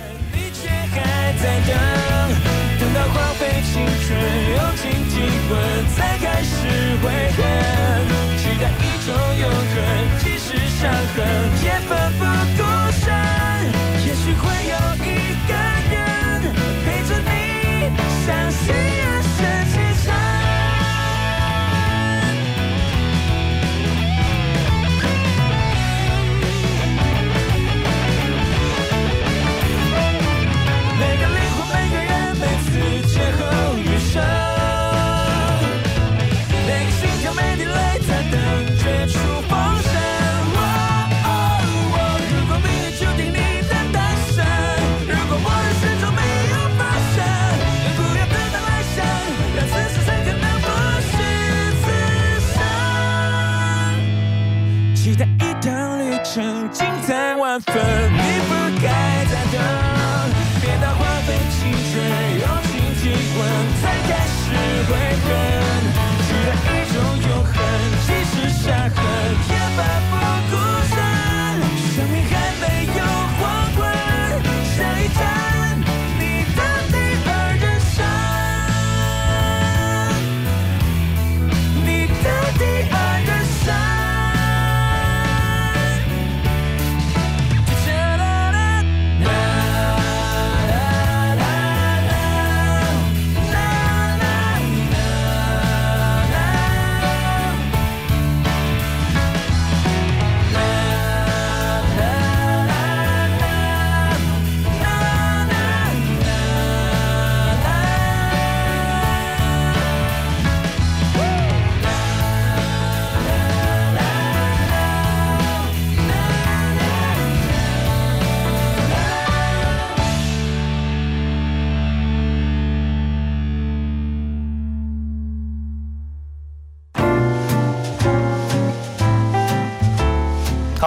[63.34, 63.91] when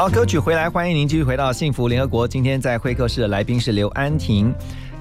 [0.10, 2.28] 歌曲回来，欢迎您继续回到幸福联合国。
[2.28, 4.54] 今天在会客室的来宾是刘安婷，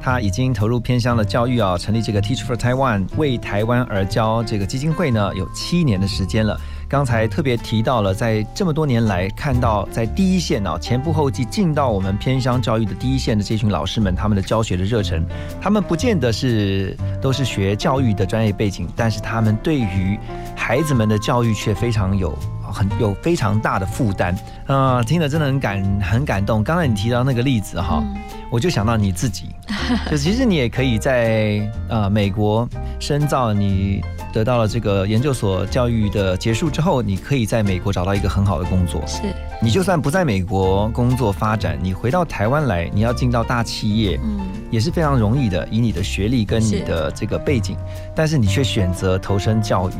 [0.03, 6.59] 她已经投入偏乡的教育啊，成立这个 Teach for Taiwan 为台湾而教这个基金会呢，有七年的时间了。
[6.89, 15.25] 刚才特别提到了，在这么多年来，看到在第一线啊，前仆后继进到我们偏乡教育的第一线的这群老师们，他们的教学的热忱，
[15.61, 20.19] 他们不见得是都是学教育的专业背景，但是他们对于
[20.57, 22.37] 孩子们的教育却非常有。
[22.75, 24.37] 很有非常大的负担。
[24.67, 26.65] 啊，听了真的很感很感动。
[26.65, 28.03] 刚才你提到那个例子哈，
[28.51, 29.55] 我就想到你自己，
[30.11, 32.69] 就其实你也可以在呃美国
[32.99, 34.03] 深造，你
[34.35, 39.01] 得到了这个研究所教育的结束之后，你可以在美国找到一个很好的工作。
[39.07, 39.21] 是，
[39.63, 44.41] 你就算不在美国工作发展，你回到台湾来，你要进到大企业，嗯，
[44.73, 47.77] 也是非常容易的，以你的学历跟你的这个背景，
[48.13, 49.93] 但是你却选择投身教育，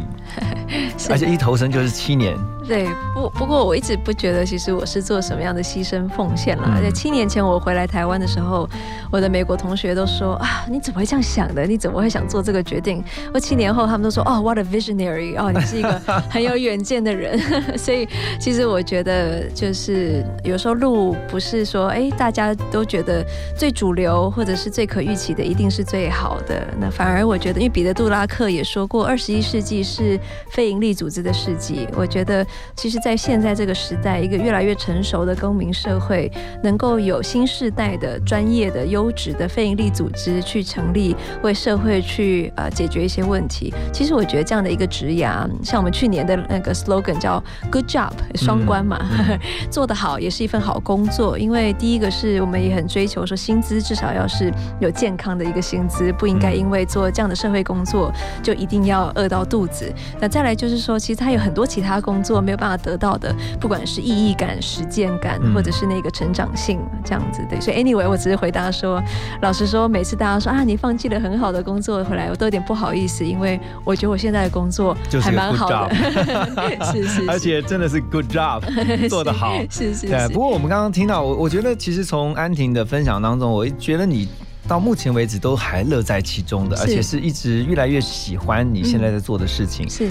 [1.09, 2.37] 而且一投身就是七年。
[2.67, 6.67] 对，不不过我一直不觉得，其实我是做什么样的牺牲奉献了。
[6.75, 8.67] 而且七年前我回来台湾的时候，
[9.13, 11.67] 我的美国同学都说啊，你怎么会这样想的？
[11.67, 13.05] 你怎么会想做这个决定？
[13.35, 15.93] 我七年后他们都说哦，what a visionary，哦，你是一个
[16.31, 17.39] 很有远见的人。
[17.77, 18.09] 所以
[18.41, 23.25] 其实我觉得，就是有时候路不是说，哎，大家都觉得
[23.57, 26.67] 最主流或者是最可预期的一定是最好的。
[26.81, 30.19] 那反而我觉得，因为彼得·杜拉克也说过，二十一世纪是
[30.51, 31.87] 非营利组织的世纪。
[31.95, 36.31] 我觉得，其实，在现在这个时代，一个越来越成熟的公民社会，
[36.63, 43.73] 能够有新时代的专业的、优质的非营利组织去成立，为社会去呃解决一些问题。
[43.93, 48.99] 其实我觉得这样的一个职涯，像我们去年的那个 slogan 叫 “Good job”，双关嘛，
[49.71, 51.39] 做得好也是一份好工作。
[51.39, 58.13] 因为第一个是我们也很追求说薪资至少要是有健康的一个薪资，不应该因为做这样的社会工作
[58.43, 59.93] 就一定要饿到肚子。
[60.21, 67.61] 那再来就是说，其实他有很多其他工作没有办法得到的，不管是意义感、实践感，或者是那个成长性这样子对。
[67.61, 69.03] 所以 anyway，我只是回答说，
[69.43, 75.95] 老实说，每次大家说啊，你放弃了很好的工作回来，我都有点不好意思，因为我觉得我现在的工作还蛮好的，
[76.93, 78.63] 是是，而且真的是 good job，
[79.09, 80.07] 做得好，是是。
[80.07, 84.29] 对，不过我们刚刚听到，我我觉得其实从安婷的分享当中，我觉得你
[84.67, 89.89] 到目前为止都还乐在其中的，而且是一直越来越喜欢你现在在做的事情。
[89.91, 90.09] 是，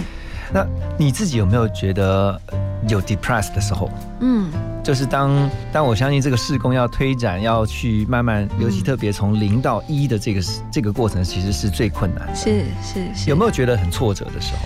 [0.53, 0.65] 那
[0.97, 2.39] 你自己有没有觉得
[2.87, 3.89] 有 depressed 的时候？
[4.19, 4.51] 嗯。
[4.83, 12.35] 就是当当我相信这个事工要推展，要去慢慢，尤其特别从零到一的这个这个过程，其实是最困难。
[12.35, 13.29] 是是是。
[13.29, 14.59] 有没有觉得很挫折的时候？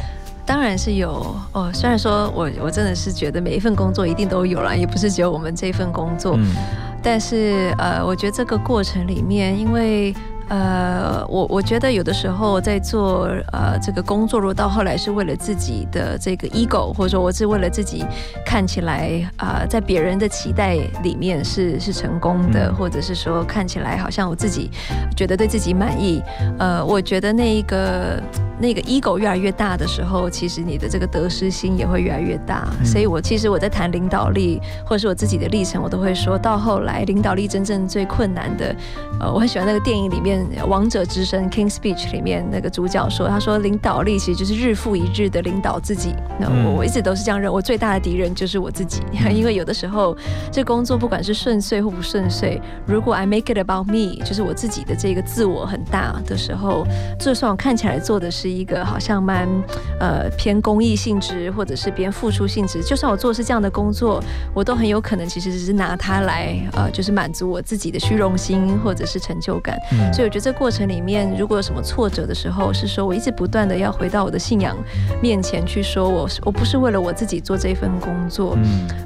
[0.43, 1.71] 当然是有哦。
[1.71, 6.35] 虽然说我我真的是觉得每一份工作一定都有了，也不是只有我们这份工作。
[6.35, 6.51] 嗯。
[7.03, 10.15] 但是呃，我觉得这个过程里面，因为。
[10.49, 18.05] 呃，我我觉得有的时候在做呃这个工作，如果到后来是为了自己的这个 ego，或者说我是为了自己
[18.45, 24.71] 看起来啊，在别人的期待里面是是成功的，或者是说看起来好像我自己
[25.17, 26.23] 觉得对自己满意，
[26.59, 28.23] 呃，我觉得那一个
[28.57, 32.65] 那个 ego 越来越大的时候，其实你的这个得失心也会越来越大。
[32.85, 38.73] 所以我其实我在谈领导力，或者是我自己的历程，我都会说到后来领导力真正最困难的，
[39.19, 40.36] 呃，我很喜欢那个电影里面。
[40.67, 46.13] 王者之声 King Speech 里面那个主角说：“他说领导力其实就是日复一日的领导自己。
[46.39, 49.01] 那我我一直都是这样认，我最大的敌人就是我自己。
[49.31, 50.15] 因为有的时候
[50.51, 56.85] 这工作不管是顺遂或不顺遂，如果 I make it about me，就是我自己的这个自我很大的时候，
[57.19, 59.47] 就算我看起来做的是一个好像蛮
[59.99, 64.23] 呃偏公益性质或者是偏付出性质，就算我做的是这样的工作，
[64.53, 69.77] 我都很有可能其实只是拿它来呃就是满足我自己的虚荣心或者是成就感。
[70.13, 74.75] 所以我觉得这过程里面，如果有什么挫折的时候，是说我一直不断的要回到我的信仰
[75.21, 78.57] 面前去说，我我不是为了我自己做这份工作，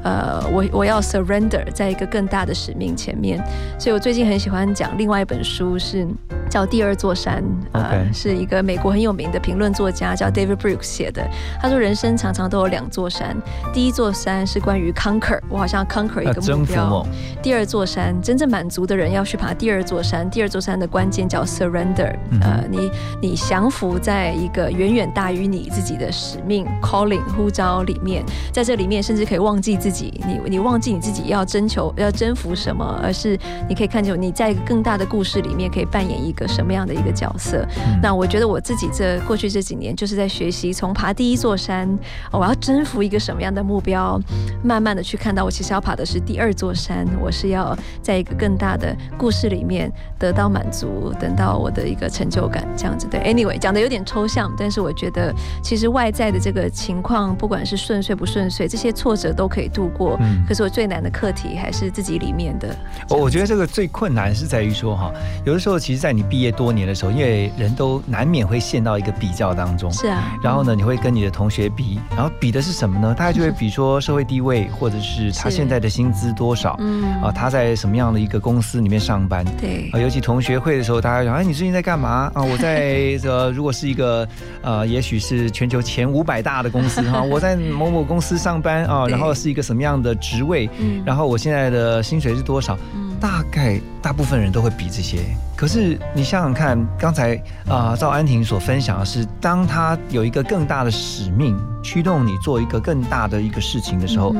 [0.03, 3.39] 呃，我我要 surrender 在一个更大的使命前面。
[3.77, 6.07] 所以我最近很喜欢讲另外一本书，是
[6.49, 7.43] 叫《第二座山》，
[7.73, 11.23] 呃，是一个美国很有名的评论作家叫 David Brooks 写的。
[11.61, 13.37] 他说人生常常都有两座山，
[13.71, 17.05] 第一座山是关于 conquer，我好像 conquer 一个目标；
[17.43, 22.89] 第二座山，真正满足的人要去爬第二座山，第二座山的关键叫 surrender，呃，你
[23.21, 33.37] 你降服在一个远远大于你自己的使命 calling 呼召里面，在这里面甚至可以忘记自己，你你忘记你自己要征求要征服什么，而是
[33.67, 37.65] 你可以看见你在一个更大的故事里面可以扮演一个什么样的一个角色。
[38.01, 41.87] 那我觉得我自己这过去这几年就是在学习，从爬第一座山，
[42.31, 44.19] 我要征服一个什么样的目标，
[44.63, 49.89] 慢慢的去看到我其实要爬的是第二座山，我是要在一个更大的故事里面
[50.19, 53.19] 得到满足，等到我的一个成就感，这样子对。
[53.21, 55.33] Anyway，讲的有点抽象，但是我觉得
[55.63, 60.17] 其实外在的这个情况，不管是顺遂不顺遂，这些挫折都可以度过。
[60.21, 60.43] 嗯。
[60.47, 62.75] 可是我最难的课题还是自己里面的。
[63.09, 65.11] 我我觉得这个最困难是在于说哈，
[65.45, 69.91] 有的时候其实，在你毕业多年的时候，因为人都难免会陷到一个比较当中。
[69.91, 70.37] 是啊。
[70.43, 73.15] 然后呢，你会跟你的同学比，然后比的是什么呢？
[73.17, 76.75] 大家就会比说社会地位，或者是他现在的薪资多少。
[76.79, 77.21] 嗯。
[77.21, 79.45] 啊，他在什么样的一个公司里面上班？
[79.59, 79.89] 对。
[79.93, 82.41] 啊，尤其同学会的时候，大家讲，哎，你最近在干嘛啊？
[82.41, 84.27] 我在这， 如果是一个
[84.61, 90.67] 呃，也许是全球前五百大的公司哈， 我在某某公司上班啊，然后是一个什么样的职位，
[91.05, 92.77] 然后我现在的薪水是多少？
[93.19, 95.19] 大概大部分人都会比这些。
[95.55, 97.35] 可是你想想看，刚才
[97.67, 101.57] 啊赵安婷所分享的是，当他有一个更大的使命。
[101.83, 104.35] 驱动你做一个更大的一个事情的时候，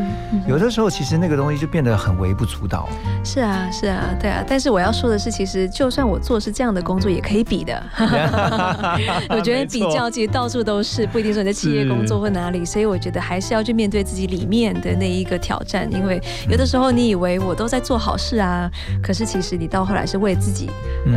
[0.47, 2.88] 有的时候其实那个东西就变得很微不足道。
[3.26, 4.43] 是啊，是啊，对啊。
[4.47, 7.84] 但是我要说的是，其实就算我做是这样的工作，也可以比的。
[9.30, 15.91] 我觉得比较其实到处都是，不一定说你在企业工作或哪里，所以我觉得还是要去面对自己里面的那一个挑战。
[15.91, 18.70] 因为有的时候你以为我都在做好事啊，
[19.01, 20.69] 可是其实你到后来是为自己，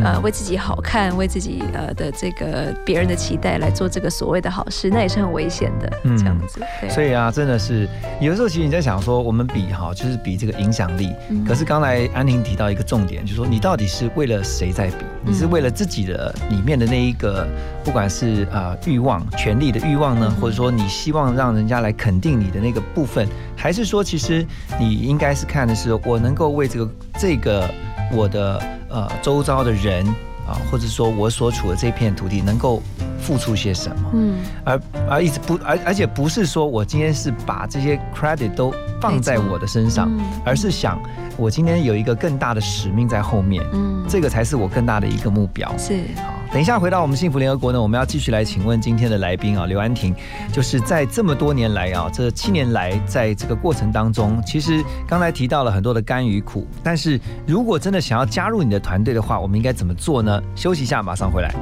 [0.03, 5.91] 呃，为自己好看，为自己呃的这个别人的期待来做这个所谓的好事，那也是很危险的。
[6.17, 6.59] 这样子，
[6.89, 7.87] 所以啊，真的是
[8.19, 11.11] 有的时候，其实你在想说，我们比哈，就是比这个影响力。
[11.47, 15.05] 可是刚才安宁提到一个重点，就是说你到底是为了谁在比？
[15.23, 17.47] 你是为了自己的里面的那一个，
[17.83, 24.45] 不管是啊欲望、权力的欲望呢，或者说你希望让人家来肯定你的那个部分，还是说其实
[24.79, 27.67] 你应该是看的是我能够为这个这个
[28.11, 30.05] 我的呃周遭的人
[30.47, 32.81] 啊，或者说我所处的这片土地能够。
[33.17, 34.11] 付出些什么？
[34.13, 38.71] 嗯，而而一直不，而而且不是说我今天是把这些 credit 都
[39.01, 40.07] 放在我的身上，
[40.45, 41.01] 而是想
[41.35, 45.75] 我今天有一个更大的使命在后面，嗯，这个才是我更大的一个目标。
[45.75, 50.15] 是，好，等一下回到我们幸福联合国呢，我们要继续来请问今天的来宾啊，刘安婷，
[50.53, 60.41] 就是在这么多年来啊，这七年来在这个过程当中，其实刚才提到了很多的甘与苦，但是如果真的想要加入你的团队的话，我们应该怎么做呢？
[60.55, 61.53] 休息一下，马上回来。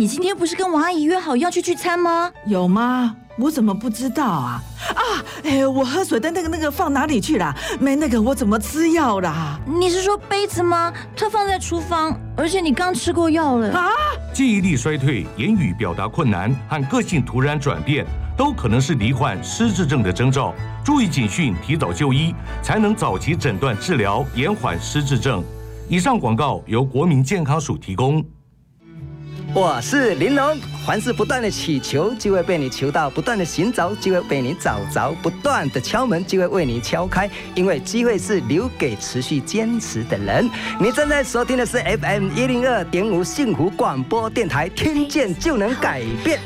[0.00, 2.32] 你今天不是跟王阿姨约好要去聚餐吗？
[2.46, 3.14] 有吗？
[3.36, 4.62] 我怎么不知道啊？
[4.94, 5.02] 啊，
[5.44, 7.54] 哎，我喝水的那个那个放哪里去了？
[7.78, 9.60] 没那个，我怎么吃药啦？
[9.66, 10.90] 你是说杯子吗？
[11.14, 13.90] 它放在厨房，而且你刚吃过药了啊！
[14.32, 18.06] 记忆力衰退、言语表达困难和个性突然转变，
[18.38, 20.54] 都可能是罹患失智症的征兆。
[20.82, 25.44] 注意警讯，提早就医，才能早期诊断治疗，延缓失智症。
[25.90, 28.24] 以上广告由国民健康署提供。
[29.52, 37.28] 我是玲珑，凡是不断的祈求，就会被你求到；不断的寻找，就会被你找着；不断的敲门，就会为你敲开。
[37.56, 40.48] 因为机会是留给持续坚持的人。
[40.78, 46.38] 你正在收听的是 FM 一零二点五幸福广播电台，听见就能改变。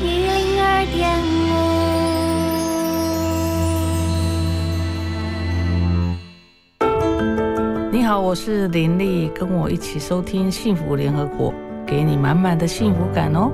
[0.00, 1.37] 一零二点
[8.08, 11.52] 好，我是林丽，跟我一起收听幸福联合国，
[11.86, 13.52] 给你满满的幸福感哦。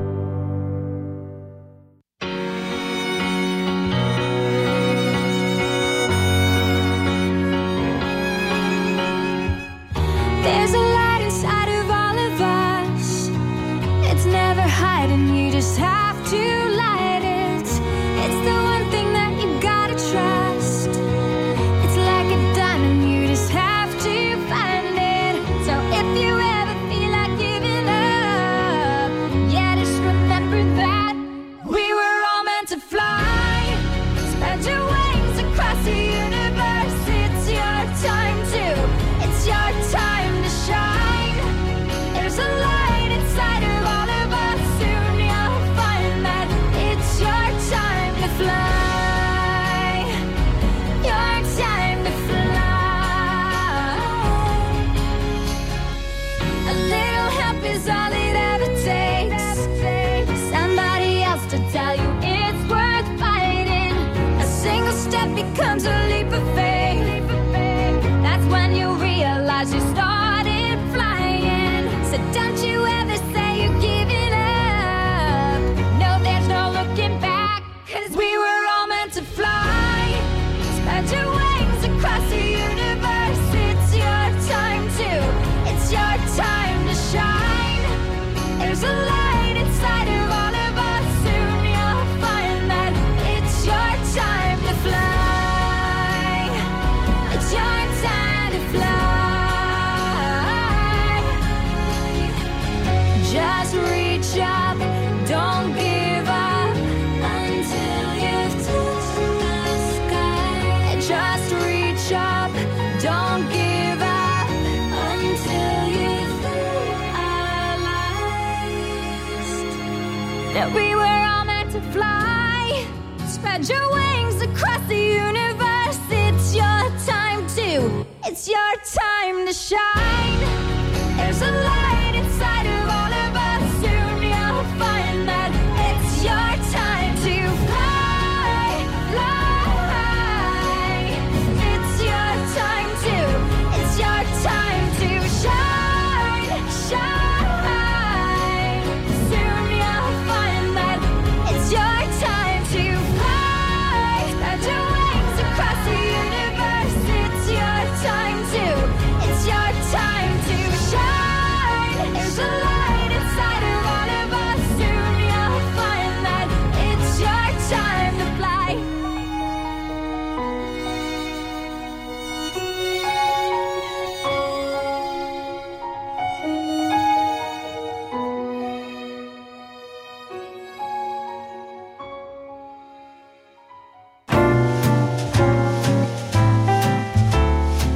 [128.82, 131.16] time to shine.
[131.16, 131.83] There's a light.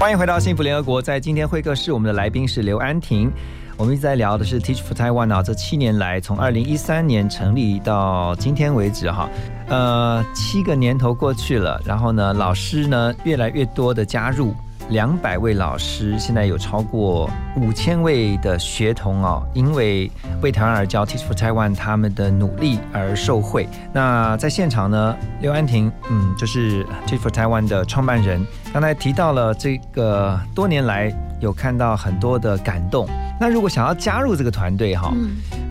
[0.09, 3.31] 欢迎回到幸福联合国，在今天会客室，我们的来宾是刘安婷。
[3.77, 9.29] 我们一直在聊的是 Teach for Taiwan 啊，这七年来，从二零一三年成立到今天为止哈，
[9.69, 14.55] 呃，七个年头过去了，然后呢，老师呢越来越多的加入。
[14.91, 20.11] 两百位老师，现在有超过五千位的学童哦，因为
[20.43, 23.69] 为台湾而教 Teach for Taiwan 他们的努力而受惠。
[23.93, 33.09] 那在现场呢，刘安婷，嗯，就是 Teach for Taiwan 的创办人，刚才提到了这个多年来有看到很多的感动。
[33.41, 35.15] 那如果想要加入这个团队哈，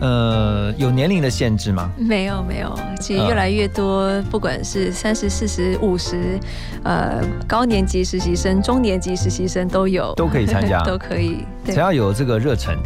[0.00, 1.90] 呃，有年龄的限制吗？
[1.98, 6.38] 没有没有，其实越来越多，不管是三十四十五十，
[6.82, 11.44] 呃，高年级实习生、中年级实习生都有，都可以参加， 都可以，
[11.74, 12.76] 只要有这个热忱。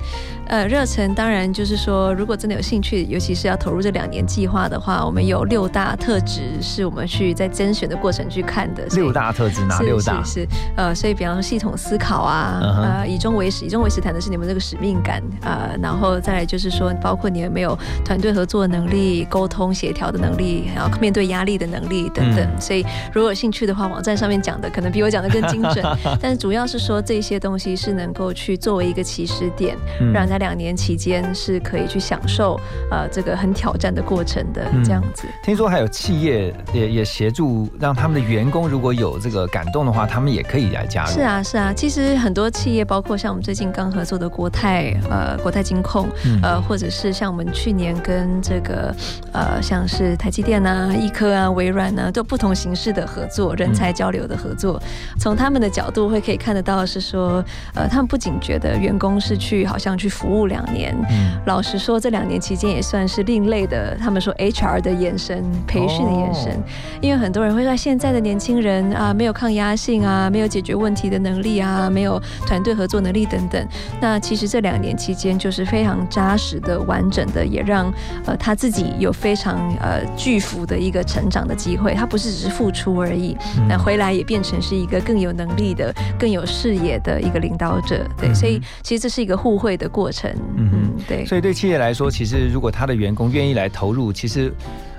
[0.49, 8.85] 呃，热忱当然就是说，如果真的有兴趣，尤其是要投入这两年计划的话，我们有六大特质是我们去在甄选的过程去看的。
[8.91, 10.23] 六大特质哪六大？
[10.25, 22.61] 是呃，所以比方说系统思考啊，呃，以终为始，以终为始谈的是你们这个使命感啊，然后再来就是说，包括你有没有团队合作能力、沟通协调的能力，然后面对压力的能力等等。
[22.61, 25.83] 所以如果有兴趣的话，网站上面讲的可能比我讲的更精准，
[26.21, 29.77] 但是主要是说这些东西是能够去作为一个起始点，
[30.15, 32.59] 让在两年期间是可以去享受
[32.91, 35.25] 呃这个很挑战的过程的这样子。
[35.43, 41.11] 听说还有企业也也协助，让他们的员工如果有这个感动的话，他们也可以来加入。
[41.11, 46.09] 是啊是啊，其实很多企业，包括像我们最近刚合作的国泰呃国泰金控，
[46.43, 48.97] 呃或者是像我们去年跟这个
[49.35, 54.83] 呃像是台积电啊、易科啊、微软啊，都不同形式的合作，人才交流的合作。
[55.21, 57.45] 从他们的角度会可以看得到是说，
[57.75, 60.63] 呃他们不仅觉得员工是去好像去服务两。
[60.73, 60.97] 年，
[61.45, 63.95] 老实说，这两年期间也算是另类的。
[63.97, 66.59] 他们说 HR 的延伸，培训的延伸。
[67.03, 73.69] 因为很多人会说，现在的年轻人啊，没有抗压性啊，没有解决问题的能力啊，没有团队合作能力等等。
[74.01, 77.93] 那其实这两年期间，就是非常扎实的、完整的，也让
[78.25, 81.93] 呃他自己有非常呃巨幅的一个成长的机会。
[81.93, 83.37] 他不是只是付出而已，
[83.69, 88.07] 那回来也变成是一个更有能力的、更有视野的一个领导者。
[88.17, 88.52] 对，所以
[88.83, 90.31] 其实这是一个互惠的过程。
[90.57, 94.53] 嗯，对，所以对企业来说，其实如果他的员工愿意来投入，其实，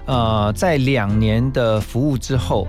[0.06, 2.68] 呃，在两年的服务之后，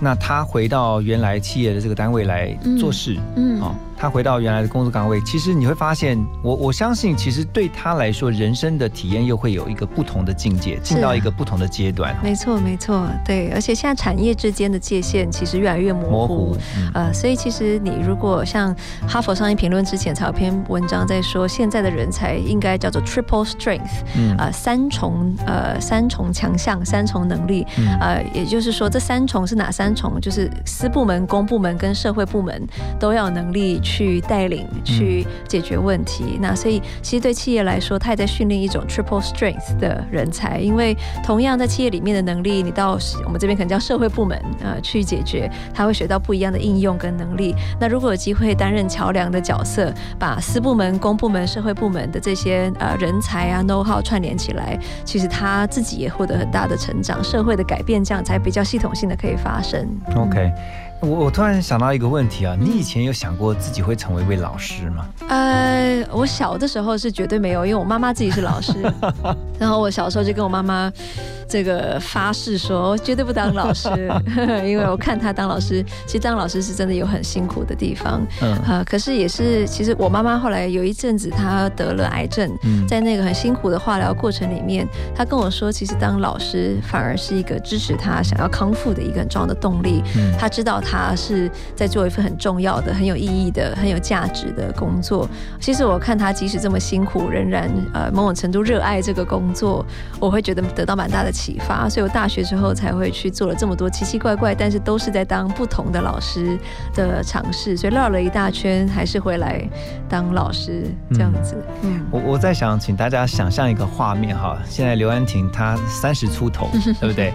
[0.00, 3.74] 那他回到原来企业的这个单位来做事，嗯，好。
[3.96, 12.14] 他回到原来的工作岗位，其实你会发现，我我相信，其实对他来说，人生的体验又会有一个不同的境界，进到一个不同的阶段。
[12.22, 13.50] 没错，没错，对。
[13.50, 16.56] 而且现在产业之间的界限其实越来越模糊，
[16.92, 18.74] 呃，所以其实你如果像
[19.08, 24.02] 哈佛商业评论之前才有篇文章在说，现在的人才应该叫做 triple strength，
[24.38, 27.66] 呃，三重呃三重强项，三重能力，
[28.00, 30.20] 呃，也就是说这三重是哪三重？
[30.20, 32.66] 就是私部门、公部门跟社会部门
[32.98, 33.80] 都要有能力。
[33.84, 47.54] 去带领去解决问题，那所以其实对企业来说，他也在训练一种 triple strength 的人才，因为同样在企业里面的能力，你到我们这边可能叫社会部门呃去解决，他会学到不一样的应用跟能力。
[47.78, 59.86] 那如果有机会担任桥梁的角色，把私部门、公部门、社会部门的这些呃人才啊 know how 串联起来，其实他自己也获得很大的成长，社会的改变这样才比较系统性的可以发生。
[60.16, 60.50] OK。
[61.04, 65.06] 我我突然想到一个问题啊，你以前有想过自己会成为一位老师吗？
[65.28, 68.72] 呃，我小的时候是绝对没有，因为我妈妈自己是老师，
[69.58, 70.90] 然后我小时候就跟我妈妈。
[71.46, 73.88] 这个发誓说绝对不当老师，
[74.66, 78.26] 因为我看她当老师，其实当老师是真的有很辛苦的地方。
[78.40, 82.50] 嗯，啊，可是也是，其实我妈妈后来有一阵子她得了癌症，
[82.88, 90.02] 在那个很辛苦的化疗过程里面，她跟我说，其实当老师反而是一个支持她想要康复的一个很重要的动力。
[90.16, 95.28] 嗯，她知道她是在做一份很重要的、很有意义的、很有价值的工作。
[95.60, 99.84] 其实我看他即使这么辛苦，仍然呃某种程度热爱这个工作，
[100.18, 101.34] 我会觉得得到蛮大的。
[101.34, 106.56] 启发，所以我大学之后才会去做了这么多奇奇怪怪，但是都是在当不同的老师
[106.94, 109.60] 的尝试，所以绕了一大圈，还是回来
[110.08, 111.56] 当老师这样子。
[111.82, 116.68] 嗯，我我在想，请大家想象一个画面哈，现在刘安婷她三十出头，
[117.00, 117.32] 对不对？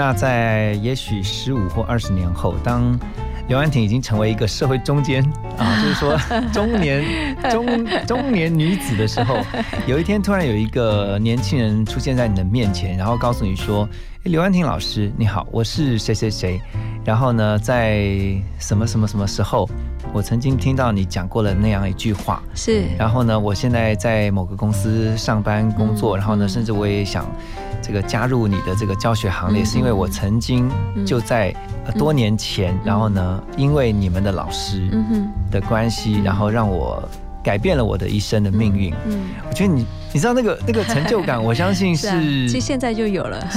[0.00, 2.98] 那在也许十五或二十年后，当
[3.48, 5.22] 刘安婷已经成为一个社会中间
[5.58, 6.18] 啊， 就是说
[6.50, 7.04] 中年
[7.52, 9.36] 中中年女子的时候，
[9.86, 13.86] 有一天突然有一个年轻人出现在你的面前，然后告诉你说
[14.24, 16.58] ：“刘安婷老师，你好，我是谁谁谁，
[17.04, 18.08] 然后呢，在
[18.58, 19.68] 什么什么什么时候
[20.14, 22.84] 我曾经听到你讲过了那样一句话，是。
[22.96, 27.30] 然后呢，我现在在某个公司上班工作，然后呢，甚至我也想
[27.90, 30.70] 这个加入你的这个教学行列，是因为我曾经
[31.04, 31.52] 就在
[31.98, 34.88] 多年前，然后呢，因为你们的老师
[35.50, 37.02] 的关系，然后让我
[37.42, 38.94] 改变了我的一生的命运。
[39.08, 39.84] 嗯，我觉得你。
[40.12, 42.08] 你知道那个那个成就感， 我相信是，
[42.48, 43.46] 其实现在就有了。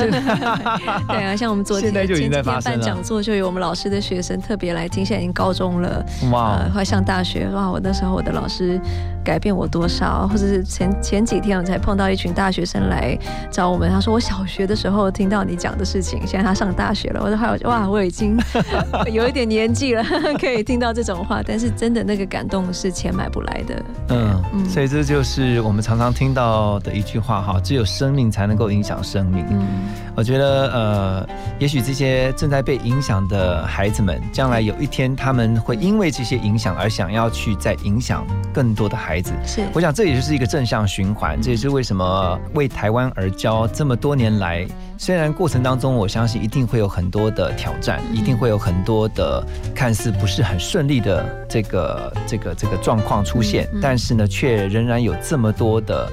[1.09, 7.71] 对啊，像我们昨天前几天办讲座，就有我们老师的学生特别来听，现在已经高中了，哇，快上大学哇！
[7.71, 8.79] 我那时候我的老师
[9.23, 13.17] 改变我多少，或者是前前几天我才碰到一群大学生来
[13.49, 18.37] 找我们，他说我小学的时候听到你讲的事情，现在他上大学了，我说还有哇，我已经
[19.11, 20.03] 有一点年纪了，
[20.39, 23.83] 可以听到这种话，但是真的那个感动是钱买不来的。
[24.09, 26.43] 嗯，所以这就是我们常常听到。
[26.43, 29.45] 到的一句话哈，只有生命才能够影响生命。
[29.49, 29.65] 嗯，
[30.13, 39.31] 我觉得呃，也许这些正在被影响的孩子们，将来有一天他们会因为这些影响而想要去再影响更多的孩子。
[39.45, 41.41] 是，我想这也就是一个正向循环。
[41.41, 49.45] 这也是为什么为台湾而教这么多年来，虽然过程当中我相信一定会有很多的挑战，一定会有很多的
[49.75, 56.09] 看似不是很顺利的这个这个这个状况出现，但是呢，却仍然有这么多的。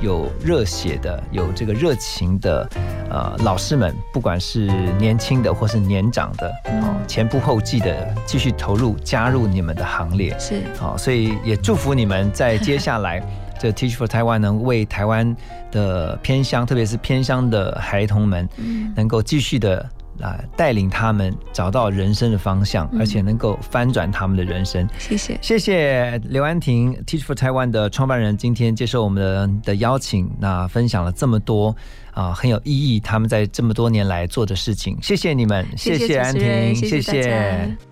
[0.00, 2.66] 有热血的，有这个热情的，
[3.10, 4.66] 呃，老师们，不管是
[4.98, 13.20] 年轻的或是年长的，哦，前仆后继的继续投入加入你们的行列，是，好，所以也祝福你们在接下来
[13.58, 15.36] 这 Teach for Taiwan 能为台湾
[15.70, 18.48] 的偏乡，特别是偏乡的孩童们，
[18.96, 19.88] 能够继续的。
[20.20, 24.86] 啊，带领他们找到人生的方向，而且能够翻转他们的人生。
[24.98, 31.74] 谢谢，谢谢刘安婷，Teach for Taiwan 的创办人，今天接受我们的的邀请，那分享了这么多
[32.12, 34.96] 啊，很有意义，他们在这么多年来做的事情。
[35.02, 37.89] 谢谢你们，谢谢安婷，谢谢。